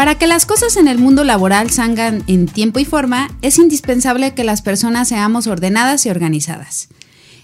[0.00, 4.32] Para que las cosas en el mundo laboral salgan en tiempo y forma, es indispensable
[4.32, 6.88] que las personas seamos ordenadas y organizadas.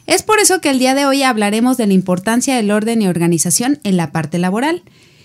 [0.06, 3.08] Es por eso que el día de hoy hablaremos de la importancia del orden y
[3.08, 4.84] organización en la parte laboral.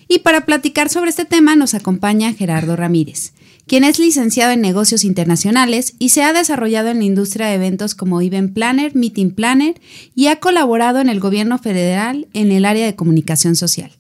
[0.10, 3.32] Y para platicar sobre este tema nos acompaña Gerardo Ramírez,
[3.66, 7.96] quien es licenciado en negocios internacionales y se ha desarrollado en la industria de eventos
[7.96, 9.80] como Event Planner, Meeting Planner
[10.16, 13.94] y ha colaborado en el gobierno federal en el área de comunicación social.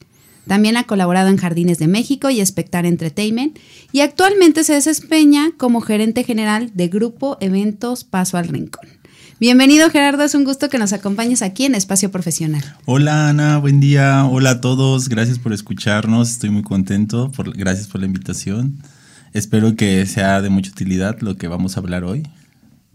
[0.47, 3.57] También ha colaborado en Jardines de México y Spectar Entertainment
[3.91, 8.87] y actualmente se desempeña como gerente general de Grupo Eventos Paso al Rincón.
[9.39, 12.63] Bienvenido Gerardo, es un gusto que nos acompañes aquí en Espacio Profesional.
[12.85, 17.87] Hola Ana, buen día, hola a todos, gracias por escucharnos, estoy muy contento, por, gracias
[17.87, 18.77] por la invitación.
[19.33, 22.23] Espero que sea de mucha utilidad lo que vamos a hablar hoy.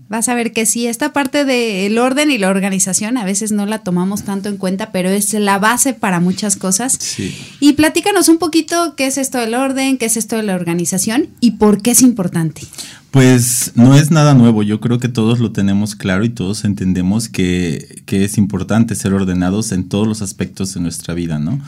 [0.09, 3.67] Vas a ver que sí, esta parte del orden y la organización a veces no
[3.67, 6.97] la tomamos tanto en cuenta, pero es la base para muchas cosas.
[7.01, 7.37] Sí.
[7.59, 11.29] Y platícanos un poquito qué es esto del orden, qué es esto de la organización
[11.41, 12.63] y por qué es importante.
[13.11, 17.29] Pues no es nada nuevo, yo creo que todos lo tenemos claro y todos entendemos
[17.29, 21.59] que, que es importante ser ordenados en todos los aspectos de nuestra vida, ¿no?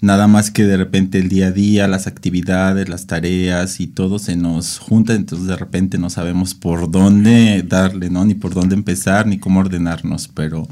[0.00, 4.18] Nada más que de repente el día a día, las actividades, las tareas y todo
[4.18, 8.24] se nos junta, entonces de repente no sabemos por dónde darle, ¿no?
[8.24, 10.66] Ni por dónde empezar, ni cómo ordenarnos, pero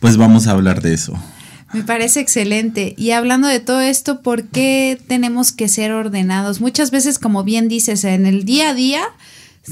[0.00, 1.18] pues vamos a hablar de eso.
[1.72, 2.94] Me parece excelente.
[2.96, 6.62] Y hablando de todo esto, ¿por qué tenemos que ser ordenados?
[6.62, 9.02] Muchas veces, como bien dices, en el día a día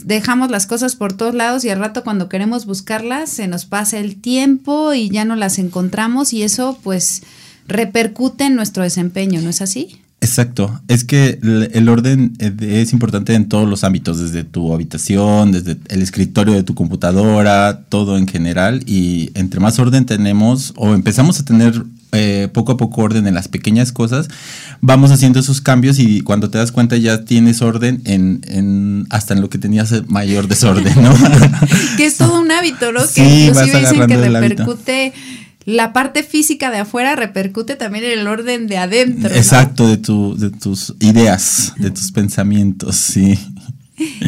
[0.04, 3.98] dejamos las cosas por todos lados y al rato cuando queremos buscarlas se nos pasa
[3.98, 7.22] el tiempo y ya no las encontramos y eso pues
[7.68, 10.00] repercute en nuestro desempeño, ¿no es así?
[10.22, 15.76] Exacto, es que el orden es importante en todos los ámbitos, desde tu habitación, desde
[15.88, 21.38] el escritorio de tu computadora, todo en general, y entre más orden tenemos o empezamos
[21.38, 24.28] a tener eh, poco a poco orden en las pequeñas cosas,
[24.80, 29.42] vamos haciendo esos cambios y cuando te das cuenta ya tienes orden en, hasta en
[29.42, 31.12] lo que tenías mayor desorden, ¿no?
[31.98, 33.04] que es todo un hábito, ¿no?
[33.04, 35.12] Sí, que vas dicen que repercute
[35.66, 39.34] la parte física de afuera repercute también en el orden de adentro.
[39.34, 43.36] Exacto, de, tu, de tus ideas, de tus pensamientos, sí.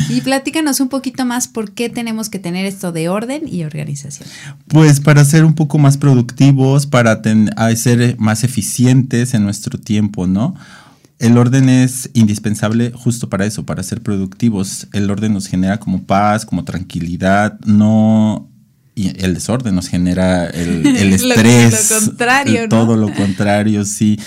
[0.09, 4.29] Y platícanos un poquito más por qué tenemos que tener esto de orden y organización.
[4.67, 7.23] Pues para ser un poco más productivos, para
[7.77, 10.55] ser más eficientes en nuestro tiempo, ¿no?
[11.21, 14.89] El orden es indispensable justo para eso, para ser productivos.
[14.93, 18.49] El orden nos genera como paz, como tranquilidad, no
[18.99, 21.91] y el desorden nos genera el, estrés.
[21.91, 24.19] lo contrario, Todo lo contrario, sí.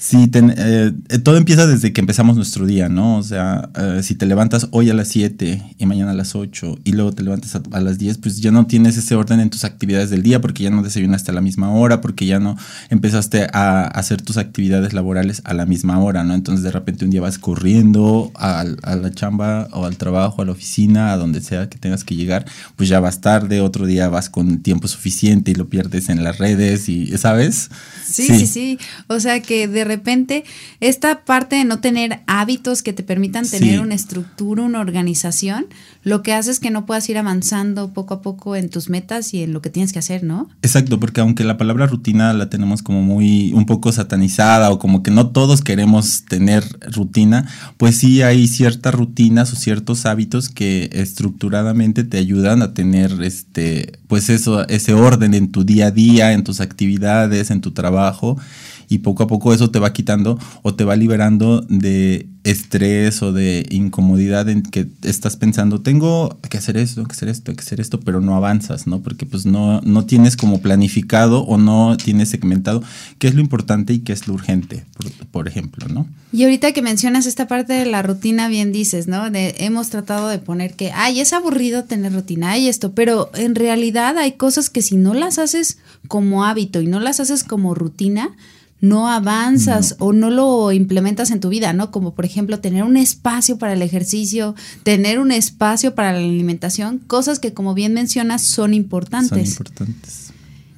[0.00, 0.92] Sí, eh,
[1.24, 3.16] todo empieza desde que empezamos nuestro día, ¿no?
[3.16, 6.78] O sea, eh, si te levantas hoy a las 7 y mañana a las 8
[6.84, 9.64] y luego te levantas a, las 10, pues ya no tienes ese orden en tus
[9.64, 12.56] actividades del día porque ya no desayunaste a la misma hora, porque ya no
[12.90, 16.34] empezaste a hacer tus actividades laborales a la misma hora, ¿no?
[16.34, 20.44] Entonces de repente un día vas corriendo a, a la chamba o al trabajo, a
[20.44, 22.44] la oficina, a donde sea que tengas que llegar,
[22.76, 26.38] pues ya vas tarde, otro día vas con tiempo suficiente y lo pierdes en las
[26.38, 27.68] redes y, ¿sabes?
[28.08, 28.78] Sí, sí, sí.
[29.08, 30.44] O sea que de repente
[30.80, 35.66] esta parte de no tener hábitos que te permitan tener una estructura, una organización,
[36.04, 39.34] lo que hace es que no puedas ir avanzando poco a poco en tus metas
[39.34, 40.48] y en lo que tienes que hacer, ¿no?
[40.62, 45.02] Exacto, porque aunque la palabra rutina la tenemos como muy un poco satanizada o como
[45.02, 50.90] que no todos queremos tener rutina, pues sí hay ciertas rutinas o ciertos hábitos que
[50.92, 56.32] estructuradamente te ayudan a tener este pues eso ese orden en tu día a día,
[56.32, 58.38] en tus actividades, en tu trabajo
[58.88, 63.32] y poco a poco eso te va quitando o te va liberando de estrés o
[63.32, 67.80] de incomodidad en que estás pensando, tengo que hacer esto, que hacer esto, que hacer
[67.80, 69.00] esto, pero no avanzas, ¿no?
[69.00, 72.82] Porque pues no, no tienes como planificado o no tienes segmentado
[73.18, 74.86] qué es lo importante y qué es lo urgente,
[75.30, 76.06] por, ejemplo, ¿no?
[76.32, 79.30] Y ahorita que mencionas esta parte de la rutina, bien dices, ¿no?
[79.30, 83.54] De, hemos tratado de poner que, ay, es aburrido tener rutina, hay esto, pero en
[83.54, 87.74] realidad hay cosas que si no las haces como hábito y no las haces como
[87.74, 88.30] rutina,
[88.80, 91.90] no avanzas o no lo implementas en tu vida, ¿no?
[91.90, 96.98] Como por ejemplo tener un espacio para el ejercicio, tener un espacio para la alimentación,
[96.98, 99.30] cosas que como bien mencionas son importantes.
[99.30, 100.28] Son importantes.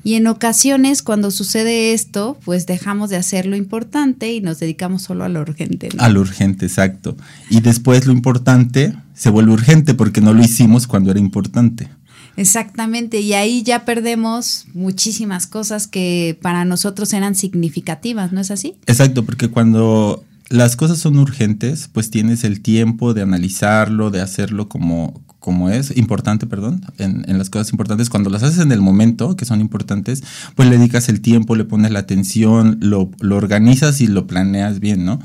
[0.03, 5.03] Y en ocasiones cuando sucede esto, pues dejamos de hacer lo importante y nos dedicamos
[5.03, 5.91] solo a lo urgente.
[5.95, 6.03] ¿no?
[6.03, 7.17] A lo urgente, exacto.
[7.51, 11.91] Y después lo importante se vuelve urgente porque no lo hicimos cuando era importante.
[12.37, 18.77] Exactamente, y ahí ya perdemos muchísimas cosas que para nosotros eran significativas, ¿no es así?
[18.87, 24.69] Exacto, porque cuando las cosas son urgentes, pues tienes el tiempo de analizarlo, de hacerlo
[24.69, 28.81] como, como es, importante, perdón, en, en, las cosas importantes, cuando las haces en el
[28.81, 30.25] momento, que son importantes,
[30.57, 34.81] pues le dedicas el tiempo, le pones la atención, lo, lo organizas y lo planeas
[34.81, 35.21] bien, ¿no?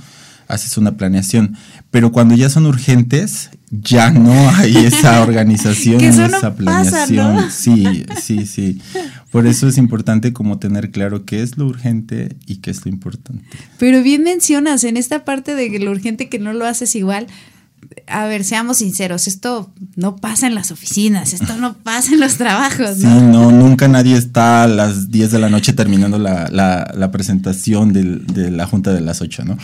[0.48, 1.56] Haces una planeación.
[1.92, 7.36] Pero cuando ya son urgentes, ya no hay esa organización, esa planeación.
[7.36, 7.50] Pasa, ¿no?
[7.50, 8.82] Sí, sí, sí.
[9.32, 12.92] Por eso es importante como tener claro qué es lo urgente y qué es lo
[12.92, 13.44] importante.
[13.78, 17.28] Pero bien mencionas en esta parte de lo urgente que no lo haces igual.
[18.08, 22.38] A ver, seamos sinceros, esto no pasa en las oficinas, esto no pasa en los
[22.38, 22.98] trabajos.
[22.98, 27.12] Sí, no, nunca nadie está a las 10 de la noche terminando la, la, la
[27.12, 29.58] presentación del, de la junta de las 8, ¿no?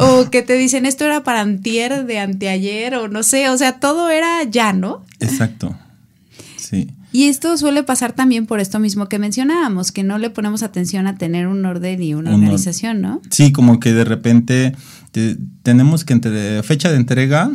[0.00, 3.80] o que te dicen, esto era para antier, de anteayer, o no sé, o sea,
[3.80, 5.04] todo era ya, ¿no?
[5.20, 5.76] Exacto,
[6.56, 6.88] sí.
[7.18, 11.06] Y esto suele pasar también por esto mismo que mencionábamos, que no le ponemos atención
[11.08, 13.20] a tener un orden y una Uno- organización, ¿no?
[13.30, 14.76] Sí, como que de repente
[15.10, 17.50] te- tenemos que entre fecha de entrega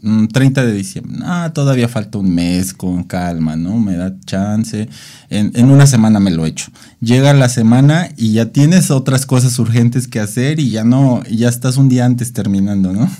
[0.00, 1.18] mm, 30 de diciembre.
[1.22, 3.78] Ah, todavía falta un mes con calma, ¿no?
[3.78, 4.88] Me da chance.
[5.28, 6.70] En, en una semana me lo echo.
[7.00, 11.50] Llega la semana y ya tienes otras cosas urgentes que hacer y ya no, ya
[11.50, 13.10] estás un día antes terminando, ¿no?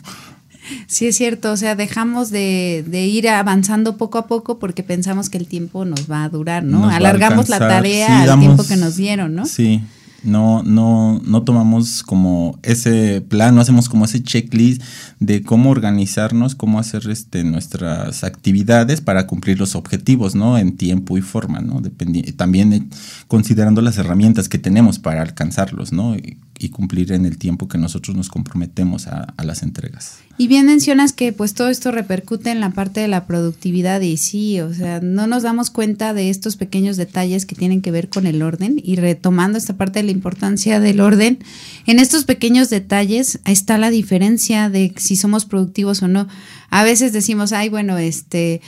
[0.87, 5.29] Sí, es cierto, o sea, dejamos de, de ir avanzando poco a poco porque pensamos
[5.31, 6.81] que el tiempo nos va a durar, ¿no?
[6.87, 9.47] Nos Alargamos la tarea Sí, al damos- tiempo que nos dieron, ¿no?
[9.47, 9.81] Sí.
[10.25, 14.83] No, no, no tomamos como ese plan, no hacemos como ese checklist
[15.21, 20.59] de cómo organizarnos, cómo hacer este, nuestras actividades para cumplir los objetivos, ¿no?
[20.59, 21.81] En tiempo y forma, ¿no?
[21.81, 22.83] Dependi- también eh,
[23.29, 26.17] considerando las herramientas que tenemos para alcanzarlos, ¿no?
[26.17, 30.19] Y, y cumplir en el tiempo que nosotros nos comprometemos a, las entregas.
[30.37, 34.17] Y bien mencionas que pues todo esto repercute en la parte de la productividad y
[34.17, 38.09] sí, o sea, no nos damos cuenta de estos pequeños detalles que tienen que ver
[38.09, 41.39] con el orden y retomando esta parte de la importancia del orden,
[41.87, 46.29] en estos pequeños detalles está la diferencia de si somos productivos o no.
[46.71, 48.61] A veces decimos, ay, bueno, este,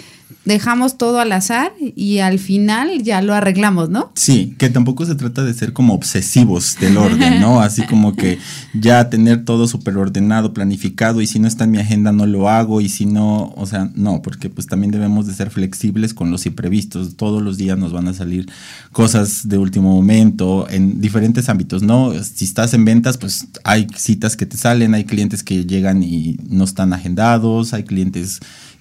[0.45, 4.11] dejamos todo al azar y al final ya lo arreglamos, ¿no?
[4.15, 7.61] Sí, que tampoco se trata de ser como obsesivos del orden, ¿no?
[7.61, 8.39] Así como que
[8.73, 12.49] ya tener todo súper ordenado, planificado y si no está en mi agenda no lo
[12.49, 16.31] hago y si no, o sea, no, porque pues también debemos de ser flexibles con
[16.31, 17.17] los imprevistos.
[17.17, 18.51] Todos los días nos van a salir
[18.93, 22.13] cosas de último momento en diferentes ámbitos, ¿no?
[22.23, 26.39] Si estás en ventas, pues hay citas que te salen, hay clientes que llegan y
[26.49, 28.41] no están agendados, hay clientes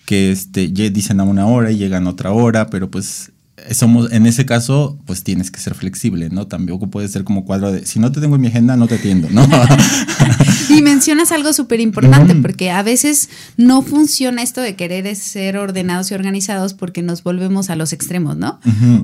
[0.09, 3.31] que este, dicen a una hora y llegan a otra hora, pero pues
[3.73, 6.47] somos, en ese caso, pues tienes que ser flexible, ¿no?
[6.47, 8.95] Tampoco puede ser como cuadro de, si no te tengo en mi agenda, no te
[8.95, 9.43] atiendo, ¿no?
[10.69, 16.11] Y mencionas algo súper importante, porque a veces no funciona esto de querer ser ordenados
[16.11, 18.59] y organizados porque nos volvemos a los extremos, ¿no?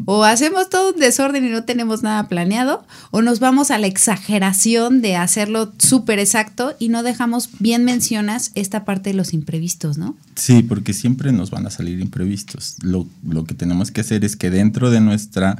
[0.05, 3.87] O hacemos todo un desorden y no tenemos nada planeado, o nos vamos a la
[3.87, 9.97] exageración de hacerlo súper exacto y no dejamos, bien mencionas, esta parte de los imprevistos,
[9.97, 10.15] ¿no?
[10.35, 12.75] Sí, porque siempre nos van a salir imprevistos.
[12.81, 15.57] Lo, lo que tenemos que hacer es que dentro de nuestra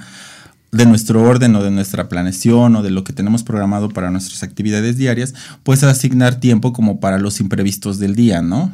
[0.76, 4.44] de nuestro orden o de nuestra planeación o de lo que tenemos programado para nuestras
[4.44, 5.34] actividades diarias,
[5.64, 8.72] pues asignar tiempo como para los imprevistos del día, ¿no?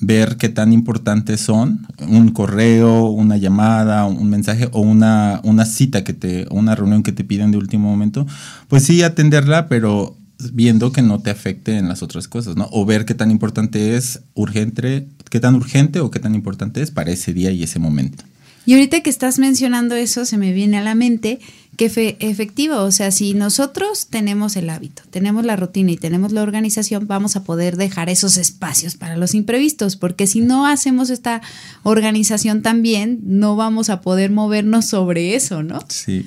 [0.00, 6.02] Ver qué tan importantes son un correo, una llamada, un mensaje o una, una cita
[6.02, 8.26] que te, una reunión que te piden de último momento,
[8.68, 10.16] pues sí atenderla, pero
[10.52, 12.68] viendo que no te afecte en las otras cosas, ¿no?
[12.72, 16.90] O ver qué tan importante es urgente, qué tan urgente o qué tan importante es
[16.90, 18.24] para ese día y ese momento.
[18.64, 21.40] Y ahorita que estás mencionando eso, se me viene a la mente
[21.76, 26.30] que fe- efectivo, o sea, si nosotros tenemos el hábito, tenemos la rutina y tenemos
[26.30, 31.08] la organización, vamos a poder dejar esos espacios para los imprevistos, porque si no hacemos
[31.10, 31.40] esta
[31.82, 35.80] organización también, no vamos a poder movernos sobre eso, ¿no?
[35.88, 36.26] Sí.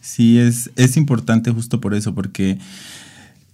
[0.00, 2.58] Sí, es, es importante justo por eso, porque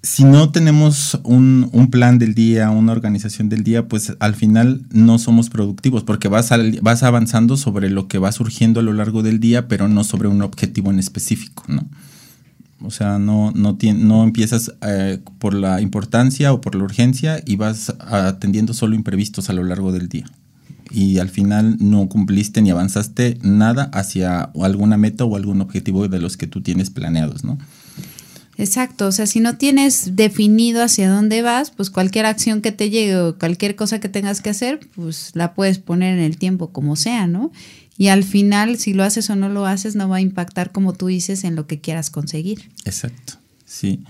[0.06, 4.82] si no tenemos un, un plan del día, una organización del día, pues al final
[4.92, 8.92] no somos productivos, porque vas, al- vas avanzando sobre lo que va surgiendo a lo
[8.92, 11.88] largo del día, pero no sobre un objetivo en específico, ¿no?
[12.82, 17.56] O sea, no, no, no empiezas eh, por la importancia o por la urgencia y
[17.56, 20.26] vas atendiendo solo imprevistos a lo largo del día.
[20.92, 26.20] Y al final no cumpliste ni avanzaste nada hacia alguna meta o algún objetivo de
[26.20, 27.58] los que tú tienes planeados, ¿no?
[28.58, 32.88] Exacto, o sea, si no tienes definido hacia dónde vas, pues cualquier acción que te
[32.88, 36.70] llegue o cualquier cosa que tengas que hacer, pues la puedes poner en el tiempo
[36.70, 37.52] como sea, ¿no?
[37.98, 40.92] Y al final, si lo haces o no lo haces, no va a impactar, como
[40.92, 42.70] tú dices, en lo que quieras conseguir.
[42.84, 43.34] Exacto,
[43.64, 44.04] sí.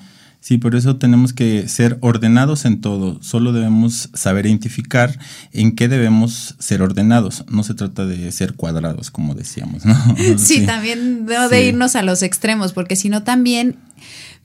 [0.46, 3.20] Sí, por eso tenemos que ser ordenados en todo.
[3.20, 5.18] Solo debemos saber identificar
[5.50, 7.44] en qué debemos ser ordenados.
[7.48, 9.96] No se trata de ser cuadrados, como decíamos, ¿no?
[10.38, 13.74] Sí, también no de irnos a los extremos, porque si no también,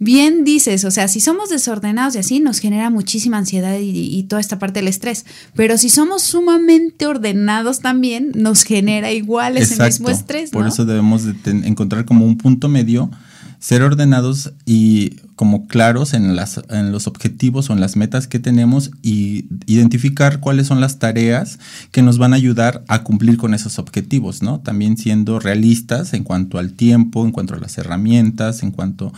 [0.02, 4.40] bien dices, o sea, si somos desordenados y así, nos genera muchísima ansiedad y, toda
[4.42, 5.26] esta parte del estrés.
[5.56, 10.50] Pero si somos sumamente ordenados también, nos genera igual ese mismo estrés.
[10.50, 13.12] Por eso debemos de encontrar como un punto medio
[13.60, 18.40] ser ordenados y como claros en, las, en los objetivos o en las metas que
[18.40, 21.60] tenemos y identificar cuáles son las tareas
[21.92, 24.62] que nos van a ayudar a cumplir con esos objetivos, ¿no?
[24.62, 29.14] También siendo realistas en cuanto al tiempo, en cuanto a las herramientas, en cuanto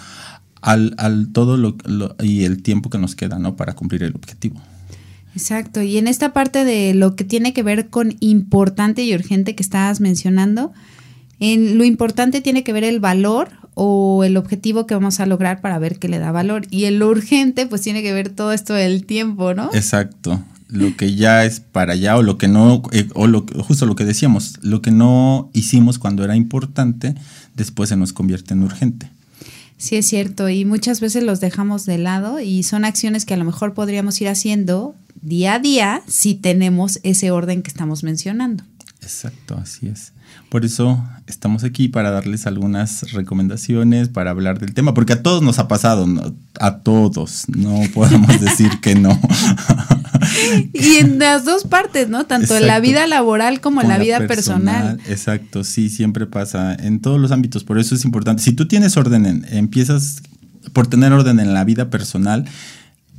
[0.64, 1.76] al, al todo lo,
[2.22, 3.56] y el tiempo que nos queda, ¿no?
[3.56, 4.62] Para cumplir el objetivo.
[5.36, 9.56] Exacto, y en esta parte de lo que tiene que ver con importante y urgente
[9.56, 10.72] que estabas mencionando,
[11.40, 15.60] en lo importante tiene que ver el valor o el objetivo que vamos a lograr
[15.60, 16.66] para ver qué le da valor.
[16.70, 19.70] Y en lo urgente, pues tiene que ver todo esto del tiempo, ¿no?
[19.74, 20.42] Exacto.
[20.70, 23.96] Lo que ya es para allá o lo que no, eh, o lo, justo lo
[23.96, 27.16] que decíamos, lo que no hicimos cuando era importante,
[27.56, 29.13] después se nos convierte en urgente.
[29.84, 30.48] Sí, es cierto.
[30.48, 34.22] Y muchas veces los dejamos de lado y son acciones que a lo mejor podríamos
[34.22, 38.64] ir haciendo día a día si tenemos ese orden que estamos mencionando.
[39.02, 40.14] Exacto, así es.
[40.48, 45.42] Por eso estamos aquí para darles algunas recomendaciones, para hablar del tema, porque a todos
[45.42, 46.08] nos ha pasado,
[46.62, 49.20] a todos, no podemos decir que no.
[50.74, 52.26] Y en las dos partes, ¿no?
[52.26, 55.00] Tanto en la vida laboral como en la, vida personal.
[55.08, 58.44] Exacto, sí, siempre pasa en todos los ámbitos, por eso es importante.
[58.44, 60.22] Si tú tienes orden, empiezas
[60.74, 62.46] por tener orden en la vida personal,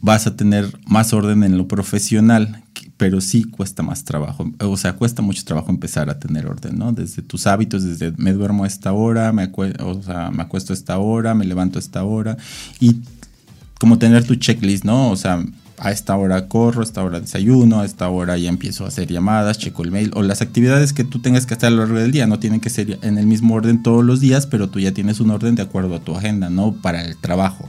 [0.00, 2.62] vas a tener más orden en lo profesional,
[2.96, 6.92] pero sí cuesta más trabajo, o sea, cuesta mucho trabajo empezar a tener orden, ¿no?
[6.92, 10.76] Desde tus hábitos, desde me duermo a esta hora, me, o sea, me acuesto a
[10.76, 12.36] esta hora, me levanto a esta hora,
[12.80, 12.96] y
[13.78, 15.10] como tener tu checklist, ¿no?
[15.10, 15.42] O sea,
[15.84, 19.08] a esta hora corro, a esta hora desayuno, a esta hora ya empiezo a hacer
[19.08, 21.98] llamadas, checo el mail, o las actividades que tú tengas que hacer a lo largo
[21.98, 24.80] del día, no tienen que ser en el mismo orden todos los días, pero tú
[24.80, 26.72] ya tienes un orden de acuerdo a tu agenda, ¿no?
[26.72, 27.68] Para el trabajo,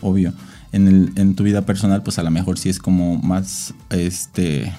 [0.00, 0.32] obvio
[0.72, 4.72] en, el, en tu vida personal, pues a lo mejor sí es como más este,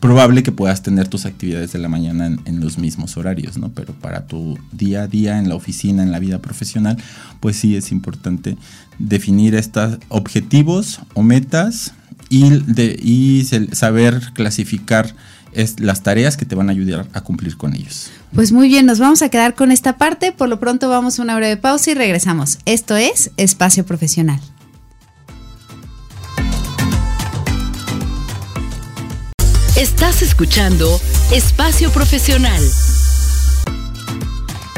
[0.00, 3.70] probable que puedas tener tus actividades de la mañana en, los mismos horarios, ¿no?
[3.70, 6.96] Pero para tu día a día en la oficina, en la vida profesional,
[7.40, 8.56] pues sí es importante
[8.98, 11.94] definir estos objetivos o metas
[12.28, 15.14] y, de, y saber clasificar
[15.52, 18.10] es las tareas que te van a ayudar a cumplir con ellos.
[18.34, 20.32] Pues muy bien, nos vamos a quedar con esta parte.
[20.32, 22.58] Por lo pronto vamos a una breve pausa y regresamos.
[22.66, 24.40] Esto es Espacio Profesional.
[29.76, 31.00] Estás escuchando
[31.32, 32.62] Espacio Profesional.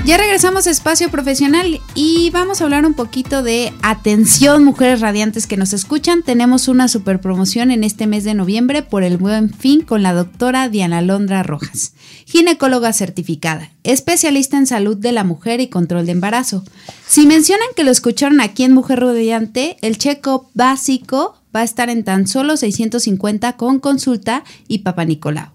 [0.06, 5.48] Ya regresamos a Espacio Profesional y vamos a hablar un poquito de atención, mujeres radiantes
[5.48, 6.22] que nos escuchan.
[6.22, 10.12] Tenemos una super promoción en este mes de noviembre por el buen fin con la
[10.12, 11.94] doctora Diana Londra Rojas,
[12.24, 16.62] ginecóloga certificada, especialista en salud de la mujer y control de embarazo.
[17.08, 21.88] Si mencionan que lo escucharon aquí en Mujer Radiante, el check-up básico va a estar
[21.88, 25.50] en tan solo 650 con consulta y Papa Nicolau.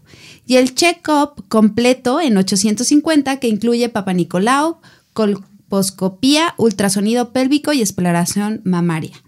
[0.47, 4.79] Y el check-up completo en 850 que incluye Papa Nicolau,
[5.13, 9.21] colposcopía, ultrasonido pélvico y exploración mamaria.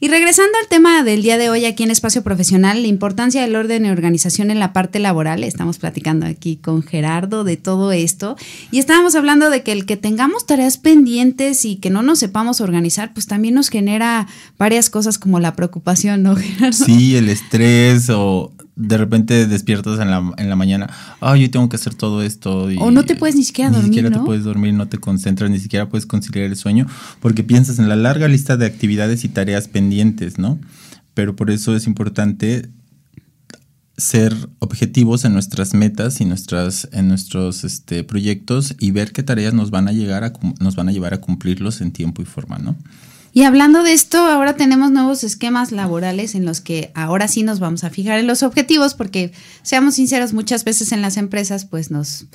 [0.00, 3.56] Y regresando al tema del día de hoy aquí en Espacio Profesional, la importancia del
[3.56, 8.36] orden y organización en la parte laboral, estamos platicando aquí con Gerardo de todo esto
[8.70, 12.60] y estábamos hablando de que el que tengamos tareas pendientes y que no nos sepamos
[12.60, 16.84] organizar, pues también nos genera varias cosas como la preocupación, ¿no, Gerardo?
[16.84, 20.88] Sí, el estrés o de repente despiertas en la, en la mañana,
[21.20, 22.68] ah, yo tengo que hacer todo esto.
[22.78, 23.90] o no te puedes ni siquiera dormir.
[23.90, 26.86] Ni siquiera te puedes dormir, no te concentras, ni siquiera puedes conciliar el sueño,
[27.20, 30.60] porque piensas en la larga lista de actividades y tareas pendientes, ¿no?
[31.14, 32.70] Pero por eso es importante
[33.96, 39.54] ser objetivos en nuestras metas y nuestras, en nuestros este, proyectos y ver qué tareas
[39.54, 42.58] nos van a llegar a, nos van a llevar a cumplirlos en tiempo y forma,
[42.58, 42.76] ¿no?
[43.32, 47.60] Y hablando de esto, ahora tenemos nuevos esquemas laborales en los que ahora sí nos
[47.60, 49.32] vamos a fijar en los objetivos, porque
[49.62, 52.26] seamos sinceros, muchas veces en las empresas pues nos,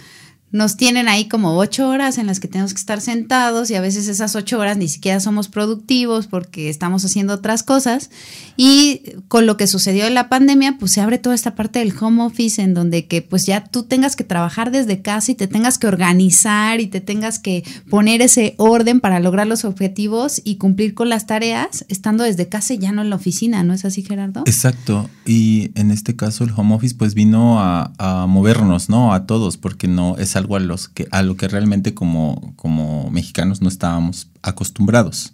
[0.53, 3.81] nos tienen ahí como ocho horas en las que tenemos que estar sentados y a
[3.81, 8.11] veces esas ocho horas ni siquiera somos productivos porque estamos haciendo otras cosas.
[8.55, 11.91] Y con lo que sucedió en la pandemia, pues se abre toda esta parte del
[11.99, 15.47] home office en donde que pues ya tú tengas que trabajar desde casa y te
[15.47, 20.57] tengas que organizar y te tengas que poner ese orden para lograr los objetivos y
[20.57, 23.85] cumplir con las tareas estando desde casa y ya no en la oficina, ¿no es
[23.85, 24.43] así Gerardo?
[24.45, 25.09] Exacto.
[25.25, 29.15] Y en este caso el home office pues vino a, a movernos, ¿no?
[29.15, 33.61] A todos, porque no es algo a, que, a lo que realmente como, como mexicanos
[33.61, 35.33] no estábamos acostumbrados.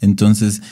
[0.00, 0.62] Entonces,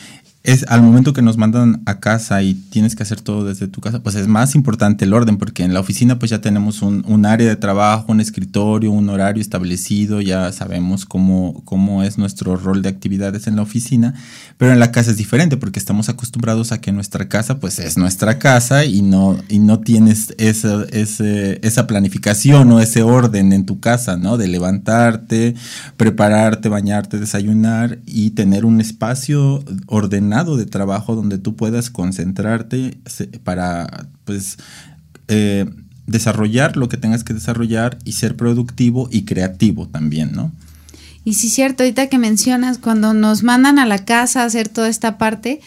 [0.42, 3.82] es al momento que nos mandan a casa y tienes que hacer todo desde tu
[3.82, 7.26] casa, pues es más importante el orden, porque en la oficina pues ya tenemos un,
[7.26, 12.80] área de trabajo, un escritorio, un horario establecido, ya sabemos cómo, cómo es nuestro rol
[12.80, 14.14] de actividades en la oficina,
[14.56, 17.98] pero en la casa es diferente porque estamos acostumbrados a que nuestra casa pues es
[17.98, 23.78] nuestra casa y no, y no tienes esa, esa planificación o ese orden en tu
[23.78, 24.38] casa, ¿no?
[24.38, 25.54] De levantarte,
[25.98, 32.98] prepararte, bañarte, desayunar y tener un espacio ordenado de trabajo donde tú puedas concentrarte
[33.44, 34.58] para pues
[35.28, 35.66] eh,
[36.06, 40.52] desarrollar lo que tengas que desarrollar y ser productivo y creativo también, ¿no?
[41.24, 44.88] Y sí, cierto, ahorita que mencionas, cuando nos mandan a la casa a hacer toda
[44.88, 45.60] esta parte,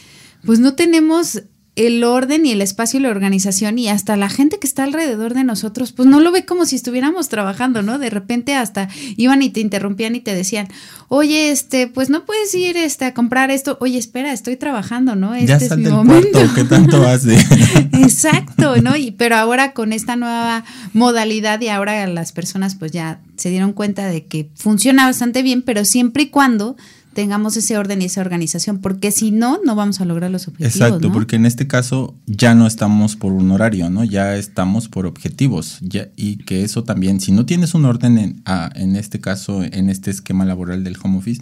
[0.46, 1.44] pues no tenemos
[1.76, 5.34] el orden y el espacio y la organización y hasta la gente que está alrededor
[5.34, 7.98] de nosotros, pues no lo ve como si estuviéramos trabajando, ¿no?
[7.98, 10.68] De repente hasta iban y te interrumpían y te decían,
[11.08, 15.34] oye, este, pues no puedes ir este, a comprar esto, oye, espera, estoy trabajando, ¿no?
[15.34, 16.40] Este ya es mi momento.
[16.54, 17.36] ¿qué tanto hace?
[17.94, 18.96] Exacto, ¿no?
[18.96, 20.64] Y, pero ahora con esta nueva
[20.94, 25.64] modalidad y ahora las personas pues ya se dieron cuenta de que funciona bastante bien,
[25.64, 26.76] pero siempre y cuando
[27.14, 30.76] tengamos ese orden y esa organización, porque si no, no vamos a lograr los objetivos.
[30.76, 34.04] Exacto, porque en este caso ya no estamos por un horario, ¿no?
[34.04, 35.78] Ya estamos por objetivos.
[35.82, 38.44] Ya, y que eso también, si no tienes un orden en,
[38.76, 41.42] en este caso, en este esquema laboral del home office,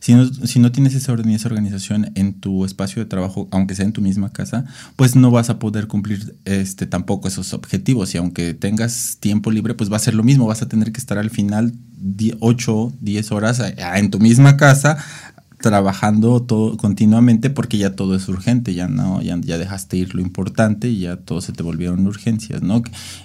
[0.00, 3.48] si no, si no tienes ese orden y esa organización en tu espacio de trabajo,
[3.50, 4.64] aunque sea en tu misma casa,
[4.96, 8.14] pues no vas a poder cumplir este, tampoco esos objetivos.
[8.14, 10.46] Y aunque tengas tiempo libre, pues va a ser lo mismo.
[10.46, 11.74] Vas a tener que estar al final
[12.40, 14.98] 8, 10 horas en tu misma casa
[15.60, 20.20] trabajando todo continuamente porque ya todo es urgente, ya no, ya, ya dejaste ir lo
[20.20, 22.82] importante y ya todo se te volvieron urgencias, ¿no?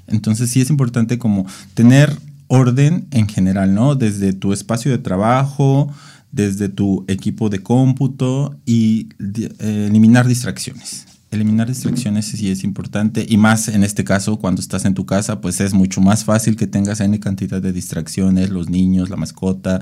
[0.08, 3.96] Entonces sí es importante como tener orden en general, ¿no?
[3.96, 5.92] Desde tu espacio de trabajo,
[6.32, 11.06] desde tu equipo de cómputo y eh, eliminar distracciones.
[11.34, 15.42] Eliminar distracciones sí es importante y más en este caso cuando estás en tu casa
[15.42, 19.82] pues es mucho más fácil que tengas N cantidad de distracciones, los niños, la mascota,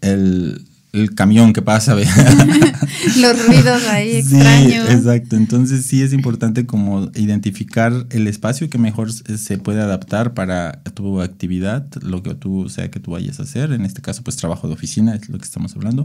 [0.00, 1.94] el, el camión que pasa.
[3.16, 4.88] Los ruidos ahí extraños.
[4.88, 5.36] Sí, exacto.
[5.36, 11.20] Entonces sí es importante como identificar el espacio que mejor se puede adaptar para tu
[11.20, 13.72] actividad, lo que tú sea que tú vayas a hacer.
[13.72, 16.04] En este caso, pues trabajo de oficina es lo que estamos hablando.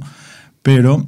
[0.62, 1.06] Pero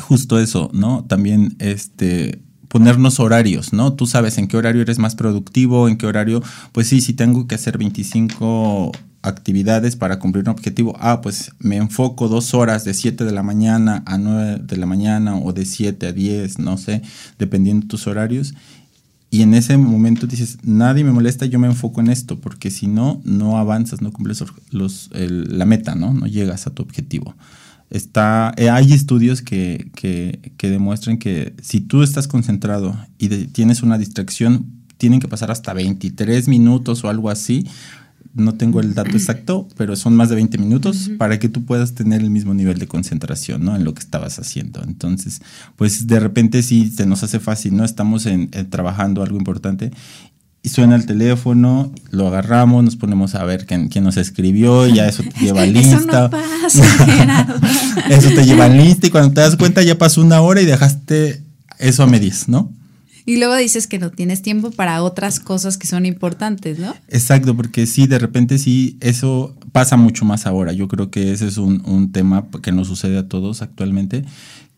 [0.00, 1.04] justo eso, ¿no?
[1.08, 3.94] También este ponernos horarios, ¿no?
[3.94, 6.40] Tú sabes en qué horario eres más productivo, en qué horario,
[6.70, 10.96] pues sí, si tengo que hacer 25 actividades para cumplir un objetivo.
[11.00, 14.86] Ah, pues me enfoco dos horas de 7 de la mañana a 9 de la
[14.86, 17.02] mañana o de 7 a 10, no sé,
[17.38, 18.54] dependiendo de tus horarios.
[19.32, 22.88] Y en ese momento dices, nadie me molesta, yo me enfoco en esto, porque si
[22.88, 26.12] no, no avanzas, no cumples los, la meta, ¿no?
[26.12, 27.34] No llegas a tu objetivo.
[27.90, 33.82] Está, eh, hay estudios que, que, que, demuestran que si tú estás concentrado y tienes
[33.82, 37.66] una distracción, tienen que pasar hasta 23 minutos o algo así
[38.34, 41.94] no tengo el dato exacto, pero son más de 20 minutos para que tú puedas
[41.94, 43.74] tener el mismo nivel de concentración, ¿no?
[43.74, 44.82] En lo que estabas haciendo.
[44.82, 45.40] Entonces,
[45.76, 47.84] pues de repente sí se nos hace fácil, ¿no?
[47.84, 49.90] Estamos en, trabajando algo importante
[50.62, 54.94] y suena el teléfono, lo agarramos, nos ponemos a ver quién, quién nos escribió, y
[54.94, 55.96] ya eso te lleva lista.
[55.96, 57.60] Eso no pasa,
[58.10, 61.42] Eso te lleva lista y cuando te das cuenta ya pasó una hora y dejaste
[61.78, 62.70] eso a medias, ¿no?
[63.26, 66.94] Y luego dices que no tienes tiempo para otras cosas que son importantes, ¿no?
[67.08, 70.72] Exacto, porque sí, de repente sí, eso pasa mucho más ahora.
[70.72, 74.24] Yo creo que ese es un, un tema que nos sucede a todos actualmente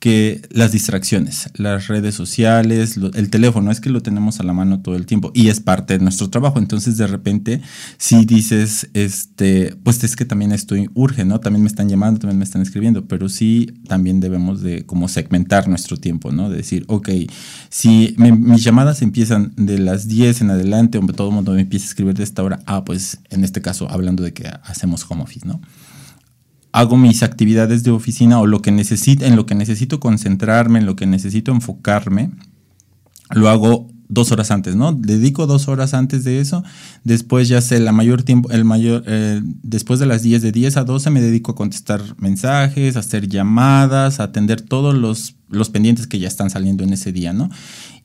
[0.03, 4.81] que las distracciones, las redes sociales, el teléfono, es que lo tenemos a la mano
[4.81, 6.59] todo el tiempo y es parte de nuestro trabajo.
[6.59, 7.63] Entonces, de repente,
[7.99, 11.39] si dices, este, pues es que también estoy urge, ¿no?
[11.39, 15.69] También me están llamando, también me están escribiendo, pero sí también debemos de como segmentar
[15.69, 16.51] nuestro tiempo, ¿no?
[16.51, 17.09] De decir, ok,
[17.69, 21.87] si mis llamadas empiezan de las 10 en adelante, o todo el mundo me empieza
[21.87, 25.23] a escribir de esta hora, ah, pues en este caso, hablando de que hacemos home
[25.23, 25.61] office, ¿no?
[26.73, 30.87] Hago mis actividades de oficina o lo que necesito, en lo que necesito concentrarme, en
[30.87, 32.33] lo que necesito enfocarme,
[33.31, 34.93] lo hago dos horas antes, ¿no?
[34.93, 36.63] Dedico dos horas antes de eso.
[37.03, 40.77] Después ya sé, la mayor tiempo, el mayor, eh, después de las 10, de 10
[40.77, 45.71] a 12 me dedico a contestar mensajes, a hacer llamadas, a atender todos los, los
[45.71, 47.49] pendientes que ya están saliendo en ese día, ¿no?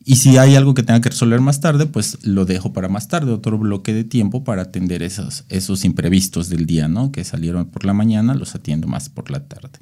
[0.09, 3.09] Y si hay algo que tenga que resolver más tarde, pues lo dejo para más
[3.09, 7.11] tarde, otro bloque de tiempo para atender esos, esos imprevistos del día, ¿no?
[7.11, 9.79] Que salieron por la mañana, los atiendo más por la tarde.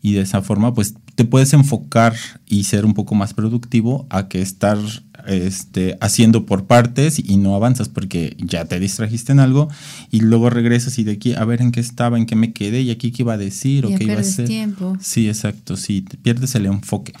[0.00, 4.28] Y de esa forma, pues te puedes enfocar y ser un poco más productivo a
[4.28, 4.78] que estar
[5.26, 9.68] este, haciendo por partes y no avanzas porque ya te distrajiste en algo
[10.10, 12.80] y luego regresas y de aquí a ver en qué estaba, en qué me quedé
[12.80, 14.46] y aquí qué iba a decir o qué iba a hacer.
[14.46, 14.96] tiempo.
[14.98, 17.12] Sí, exacto, sí, te pierdes el enfoque.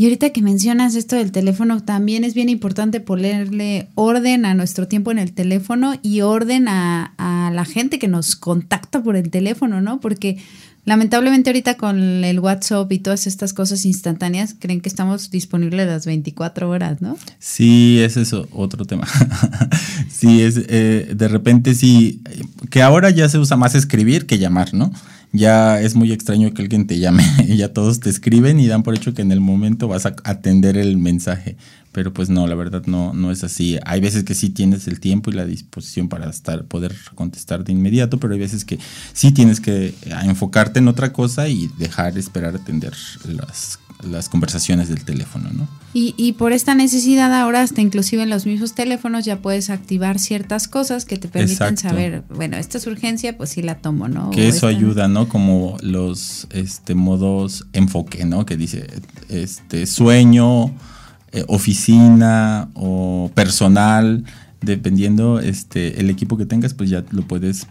[0.00, 4.88] Y ahorita que mencionas esto del teléfono, también es bien importante ponerle orden a nuestro
[4.88, 9.28] tiempo en el teléfono y orden a, a, la gente que nos contacta por el
[9.28, 10.00] teléfono, ¿no?
[10.00, 10.38] Porque
[10.86, 16.06] lamentablemente ahorita con el WhatsApp y todas estas cosas instantáneas, creen que estamos disponibles las
[16.06, 17.18] 24 horas, ¿no?
[17.38, 19.06] Sí, ese es otro tema.
[20.10, 22.22] sí, es eh, de repente sí,
[22.70, 24.90] que ahora ya se usa más escribir que llamar, ¿no?
[25.32, 27.24] Ya es muy extraño que alguien te llame
[27.56, 30.76] ya todos te escriben y dan por hecho que en el momento vas a atender
[30.76, 31.56] el mensaje.
[31.92, 33.76] Pero pues no, la verdad no, no es así.
[33.84, 37.72] Hay veces que sí tienes el tiempo y la disposición para estar, poder contestar de
[37.72, 38.78] inmediato, pero hay veces que
[39.12, 45.04] sí tienes que enfocarte en otra cosa y dejar esperar atender las las conversaciones del
[45.04, 45.68] teléfono, ¿no?
[45.92, 50.18] Y, y, por esta necesidad ahora hasta inclusive en los mismos teléfonos ya puedes activar
[50.18, 54.30] ciertas cosas que te permiten saber, bueno, esta es urgencia, pues sí la tomo, ¿no?
[54.30, 55.28] Que eso ayuda, ¿no?
[55.28, 58.46] Como los este, modos enfoque, ¿no?
[58.46, 58.86] Que dice
[59.28, 60.72] este sueño,
[61.32, 64.24] eh, oficina o personal,
[64.62, 67.66] dependiendo este el equipo que tengas, pues ya lo puedes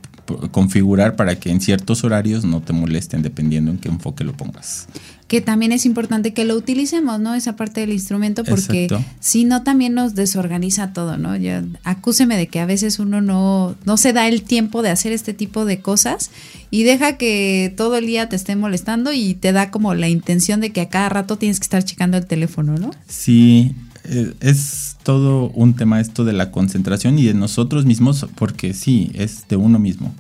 [0.52, 4.88] configurar para que en ciertos horarios no te molesten dependiendo en qué enfoque lo pongas
[5.30, 7.36] que también es importante que lo utilicemos, ¿no?
[7.36, 8.88] Esa parte del instrumento, porque
[9.20, 11.38] si no también nos desorganiza todo, ¿no?
[11.38, 15.12] Ya, acúseme de que a veces uno no, no se da el tiempo de hacer
[15.12, 16.32] este tipo de cosas
[16.72, 20.62] y deja que todo el día te esté molestando y te da como la intención
[20.62, 22.90] de que a cada rato tienes que estar checando el teléfono, ¿no?
[23.08, 29.12] Sí, es todo un tema esto de la concentración y de nosotros mismos, porque sí,
[29.14, 30.14] es de uno mismo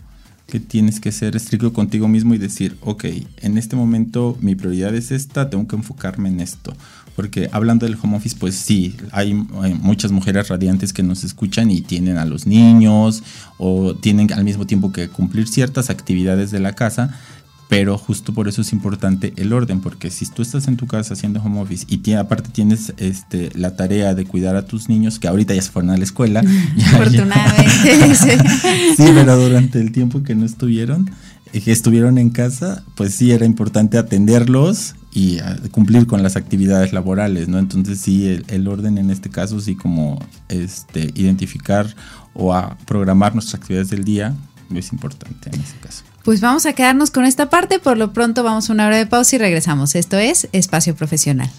[0.49, 3.05] que tienes que ser estricto contigo mismo y decir, ok,
[3.41, 6.73] en este momento mi prioridad es esta, tengo que enfocarme en esto.
[7.15, 11.69] Porque hablando del home office, pues sí, hay, hay, muchas mujeres radiantes que nos escuchan
[11.69, 13.23] y tienen a los niños
[13.57, 17.19] o tienen al mismo tiempo que cumplir ciertas actividades de la casa
[17.69, 21.13] pero justo por eso es importante el orden, porque si tú estás en tu casa
[21.13, 25.27] haciendo home office y aparte tienes este, la tarea de cuidar a tus niños, que
[25.27, 26.41] ahorita ya se fueron a la escuela.
[26.93, 28.15] Afortunadamente.
[28.97, 31.11] sí, pero durante el tiempo que no estuvieron,
[31.53, 36.37] eh, que estuvieron en casa, pues sí era importante atenderlos y ah, cumplir con las
[36.37, 37.59] actividades laborales, ¿no?
[37.59, 41.85] Entonces sí, el, el, orden en este caso, sí como este, identificar
[42.33, 44.33] o a programar nuestras actividades del día
[44.77, 46.03] es importante en ese caso.
[46.23, 49.07] Pues vamos a quedarnos con esta parte, por lo pronto vamos a una hora de
[49.07, 49.95] pausa y regresamos.
[49.95, 51.49] Esto es Espacio Profesional.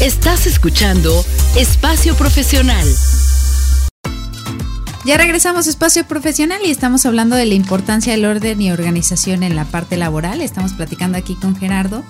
[0.00, 1.24] Estás escuchando
[1.56, 2.86] Espacio Profesional.
[5.04, 9.42] Ya regresamos a Espacio Profesional y estamos hablando de la importancia del orden y organización
[9.42, 10.40] en la parte laboral.
[10.40, 12.04] Estamos platicando aquí con Gerardo.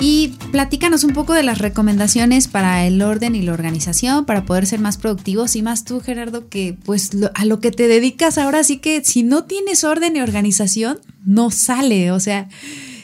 [0.00, 4.66] Y platícanos un poco de las recomendaciones para el orden y la organización, para poder
[4.66, 8.64] ser más productivos y más tú, Gerardo, que pues a lo que te dedicas ahora
[8.64, 12.10] sí que si no tienes orden y organización, no sale.
[12.10, 12.48] O sea,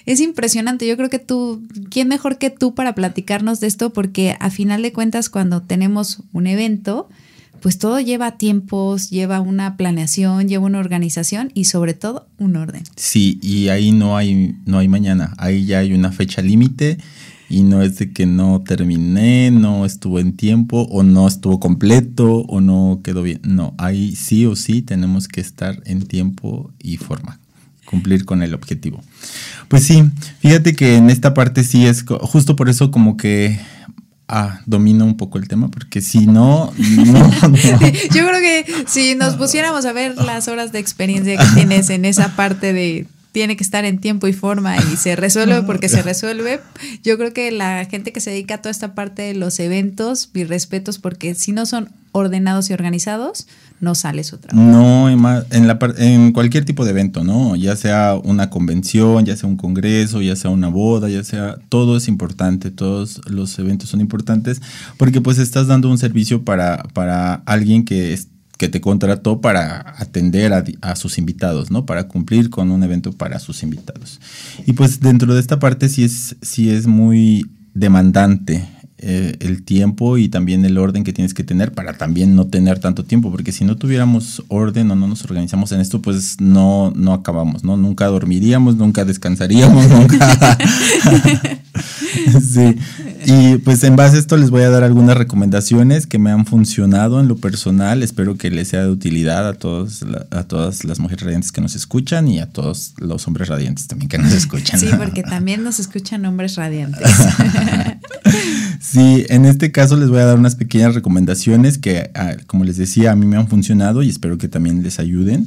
[0.04, 0.86] es impresionante.
[0.86, 3.90] Yo creo que tú, ¿quién mejor que tú para platicarnos de esto?
[3.92, 7.08] Porque a final de cuentas, cuando tenemos un evento,
[7.60, 12.82] pues todo lleva tiempos, lleva una planeación, lleva una organización y sobre todo un orden.
[12.96, 16.98] Sí, y ahí no hay, no hay mañana, ahí ya hay una fecha límite
[17.50, 22.42] y no es de que no terminé, no estuvo en tiempo o no estuvo completo
[22.48, 23.40] o no quedó bien.
[23.42, 27.40] No, ahí sí o sí tenemos que estar en tiempo y forma,
[27.86, 29.02] cumplir con el objetivo.
[29.66, 30.04] Pues sí,
[30.38, 33.58] fíjate que en esta parte sí es justo por eso como que
[34.30, 37.30] ah, domino un poco el tema, porque si no, no,
[38.14, 42.04] Yo creo que si nos pusiéramos a ver las horas de experiencia que tienes en
[42.04, 46.02] esa parte de tiene que estar en tiempo y forma y se resuelve porque se
[46.02, 46.60] resuelve.
[47.02, 50.30] Yo creo que la gente que se dedica a toda esta parte de los eventos,
[50.32, 53.46] mis respetos, porque si no son ordenados y organizados,
[53.80, 54.68] no sale su trabajo.
[54.68, 57.56] No, en, la, en cualquier tipo de evento, ¿no?
[57.56, 61.96] Ya sea una convención, ya sea un congreso, ya sea una boda, ya sea, todo
[61.96, 64.60] es importante, todos los eventos son importantes
[64.96, 68.18] porque pues estás dando un servicio para, para alguien que
[68.60, 71.86] que te contrató para atender a, sus invitados, ¿no?
[71.86, 74.20] Para cumplir con un evento para sus invitados.
[74.66, 78.68] Y pues dentro de esta parte sí es, sí es muy demandante
[79.02, 82.78] eh, el tiempo y también el orden que tienes que tener para también no tener
[82.80, 86.92] tanto tiempo, porque si no tuviéramos orden o no nos organizamos en esto, pues no,
[86.94, 87.78] no acabamos, ¿no?
[87.78, 90.58] Nunca dormiríamos, nunca descansaríamos, nunca...
[92.40, 92.76] sí.
[93.26, 96.46] Y pues en base a esto les voy a dar algunas recomendaciones que me han
[96.46, 98.02] funcionado en lo personal.
[98.02, 101.74] Espero que les sea de utilidad a todos a todas las mujeres radiantes que nos
[101.74, 104.80] escuchan y a todos los hombres radiantes también que nos escuchan.
[104.80, 107.10] Sí, porque también nos escuchan hombres radiantes.
[108.80, 112.76] Sí, en este caso les voy a dar unas pequeñas recomendaciones que, ah, como les
[112.76, 115.46] decía, a mí me han funcionado y espero que también les ayuden.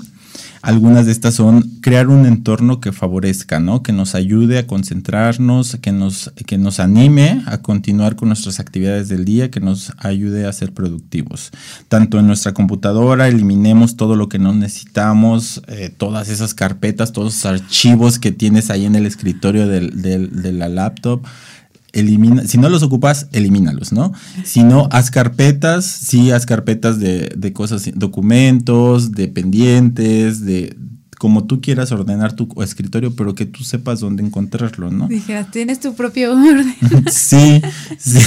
[0.61, 3.83] Algunas de estas son crear un entorno que favorezca, ¿no?
[3.83, 9.09] Que nos ayude a concentrarnos, que nos, que nos anime a continuar con nuestras actividades
[9.09, 11.51] del día, que nos ayude a ser productivos.
[11.89, 17.35] Tanto en nuestra computadora, eliminemos todo lo que no necesitamos, eh, todas esas carpetas, todos
[17.35, 21.23] esos archivos que tienes ahí en el escritorio de la laptop
[21.93, 24.11] elimina, si no los ocupas, elimínalos, ¿no?
[24.43, 30.75] Si no, haz carpetas, sí, haz carpetas de, de cosas, documentos, de pendientes, de,
[31.23, 35.07] como tú quieras ordenar tu escritorio, pero que tú sepas dónde encontrarlo, ¿no?
[35.07, 36.75] Dije, tienes tu propio orden.
[37.09, 37.61] sí,
[37.97, 38.19] sí,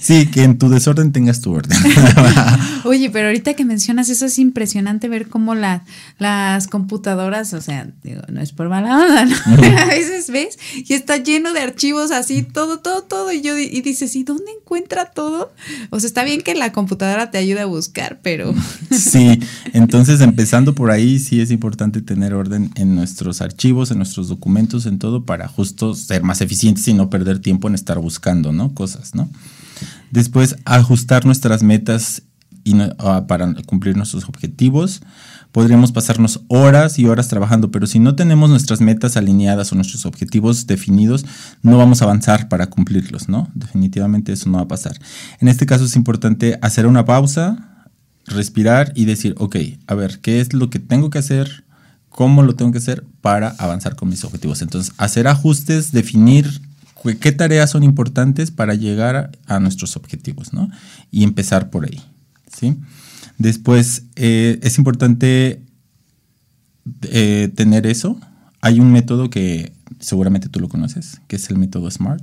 [0.00, 1.78] sí, que en tu desorden tengas tu orden.
[2.84, 5.84] Oye, pero ahorita que mencionas eso es impresionante ver cómo la,
[6.18, 9.36] las computadoras, o sea, digo, no es por mala onda, ¿no?
[9.78, 13.82] A veces ves y está lleno de archivos así, todo, todo, todo, y yo y
[13.82, 15.52] dices, ¿y dónde encuentra todo?
[15.90, 18.52] O sea, está bien que la computadora te ayude a buscar, pero...
[18.90, 19.38] sí,
[19.74, 24.28] entonces empezando por ahí sí es importante tener tener orden en nuestros archivos, en nuestros
[24.28, 28.52] documentos, en todo, para justo ser más eficientes y no perder tiempo en estar buscando,
[28.52, 28.72] ¿no?
[28.72, 29.28] Cosas, ¿no?
[30.10, 32.22] Después, ajustar nuestras metas
[32.64, 35.02] y ah, para cumplir nuestros objetivos.
[35.52, 40.06] Podríamos pasarnos horas y horas trabajando, pero si no tenemos nuestras metas alineadas o nuestros
[40.06, 41.26] objetivos definidos,
[41.60, 43.50] no vamos a avanzar para cumplirlos, ¿no?
[43.54, 44.98] Definitivamente eso no va a pasar.
[45.38, 47.90] En este caso es importante hacer una pausa,
[48.24, 51.65] respirar y decir, ok, a ver, ¿qué es lo que tengo que hacer?
[52.16, 54.62] Cómo lo tengo que hacer para avanzar con mis objetivos.
[54.62, 56.62] Entonces, hacer ajustes, definir
[57.20, 60.70] qué tareas son importantes para llegar a, nuestros objetivos, ¿no?
[61.10, 62.02] Y empezar por ahí,
[62.50, 62.74] ¿sí?
[63.36, 65.60] Después, eh, es importante
[67.02, 68.18] eh, tener eso.
[68.62, 72.22] Hay un método que seguramente tú lo conoces, que es el método SMART.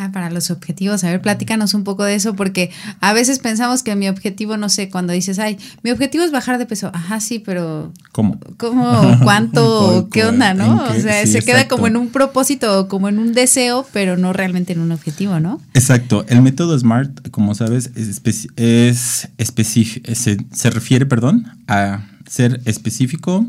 [0.00, 1.02] Ah, para los objetivos.
[1.02, 4.68] A ver, platícanos un poco de eso, porque a veces pensamos que mi objetivo, no
[4.68, 6.92] sé, cuando dices, ay, mi objetivo es bajar de peso.
[6.94, 7.92] Ajá, sí, pero.
[8.12, 8.38] ¿Cómo?
[8.58, 9.18] ¿Cómo?
[9.24, 10.08] ¿Cuánto?
[10.12, 10.84] ¿Qué onda, no?
[10.84, 14.72] O sea, se queda como en un propósito, como en un deseo, pero no realmente
[14.72, 15.60] en un objetivo, ¿no?
[15.74, 16.24] Exacto.
[16.28, 18.20] El método SMART, como sabes, es,
[18.54, 23.44] es específico, se, se refiere, perdón, a ser específico,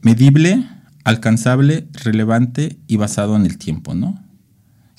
[0.00, 0.64] medible,
[1.04, 4.18] alcanzable, relevante y basado en el tiempo, ¿no?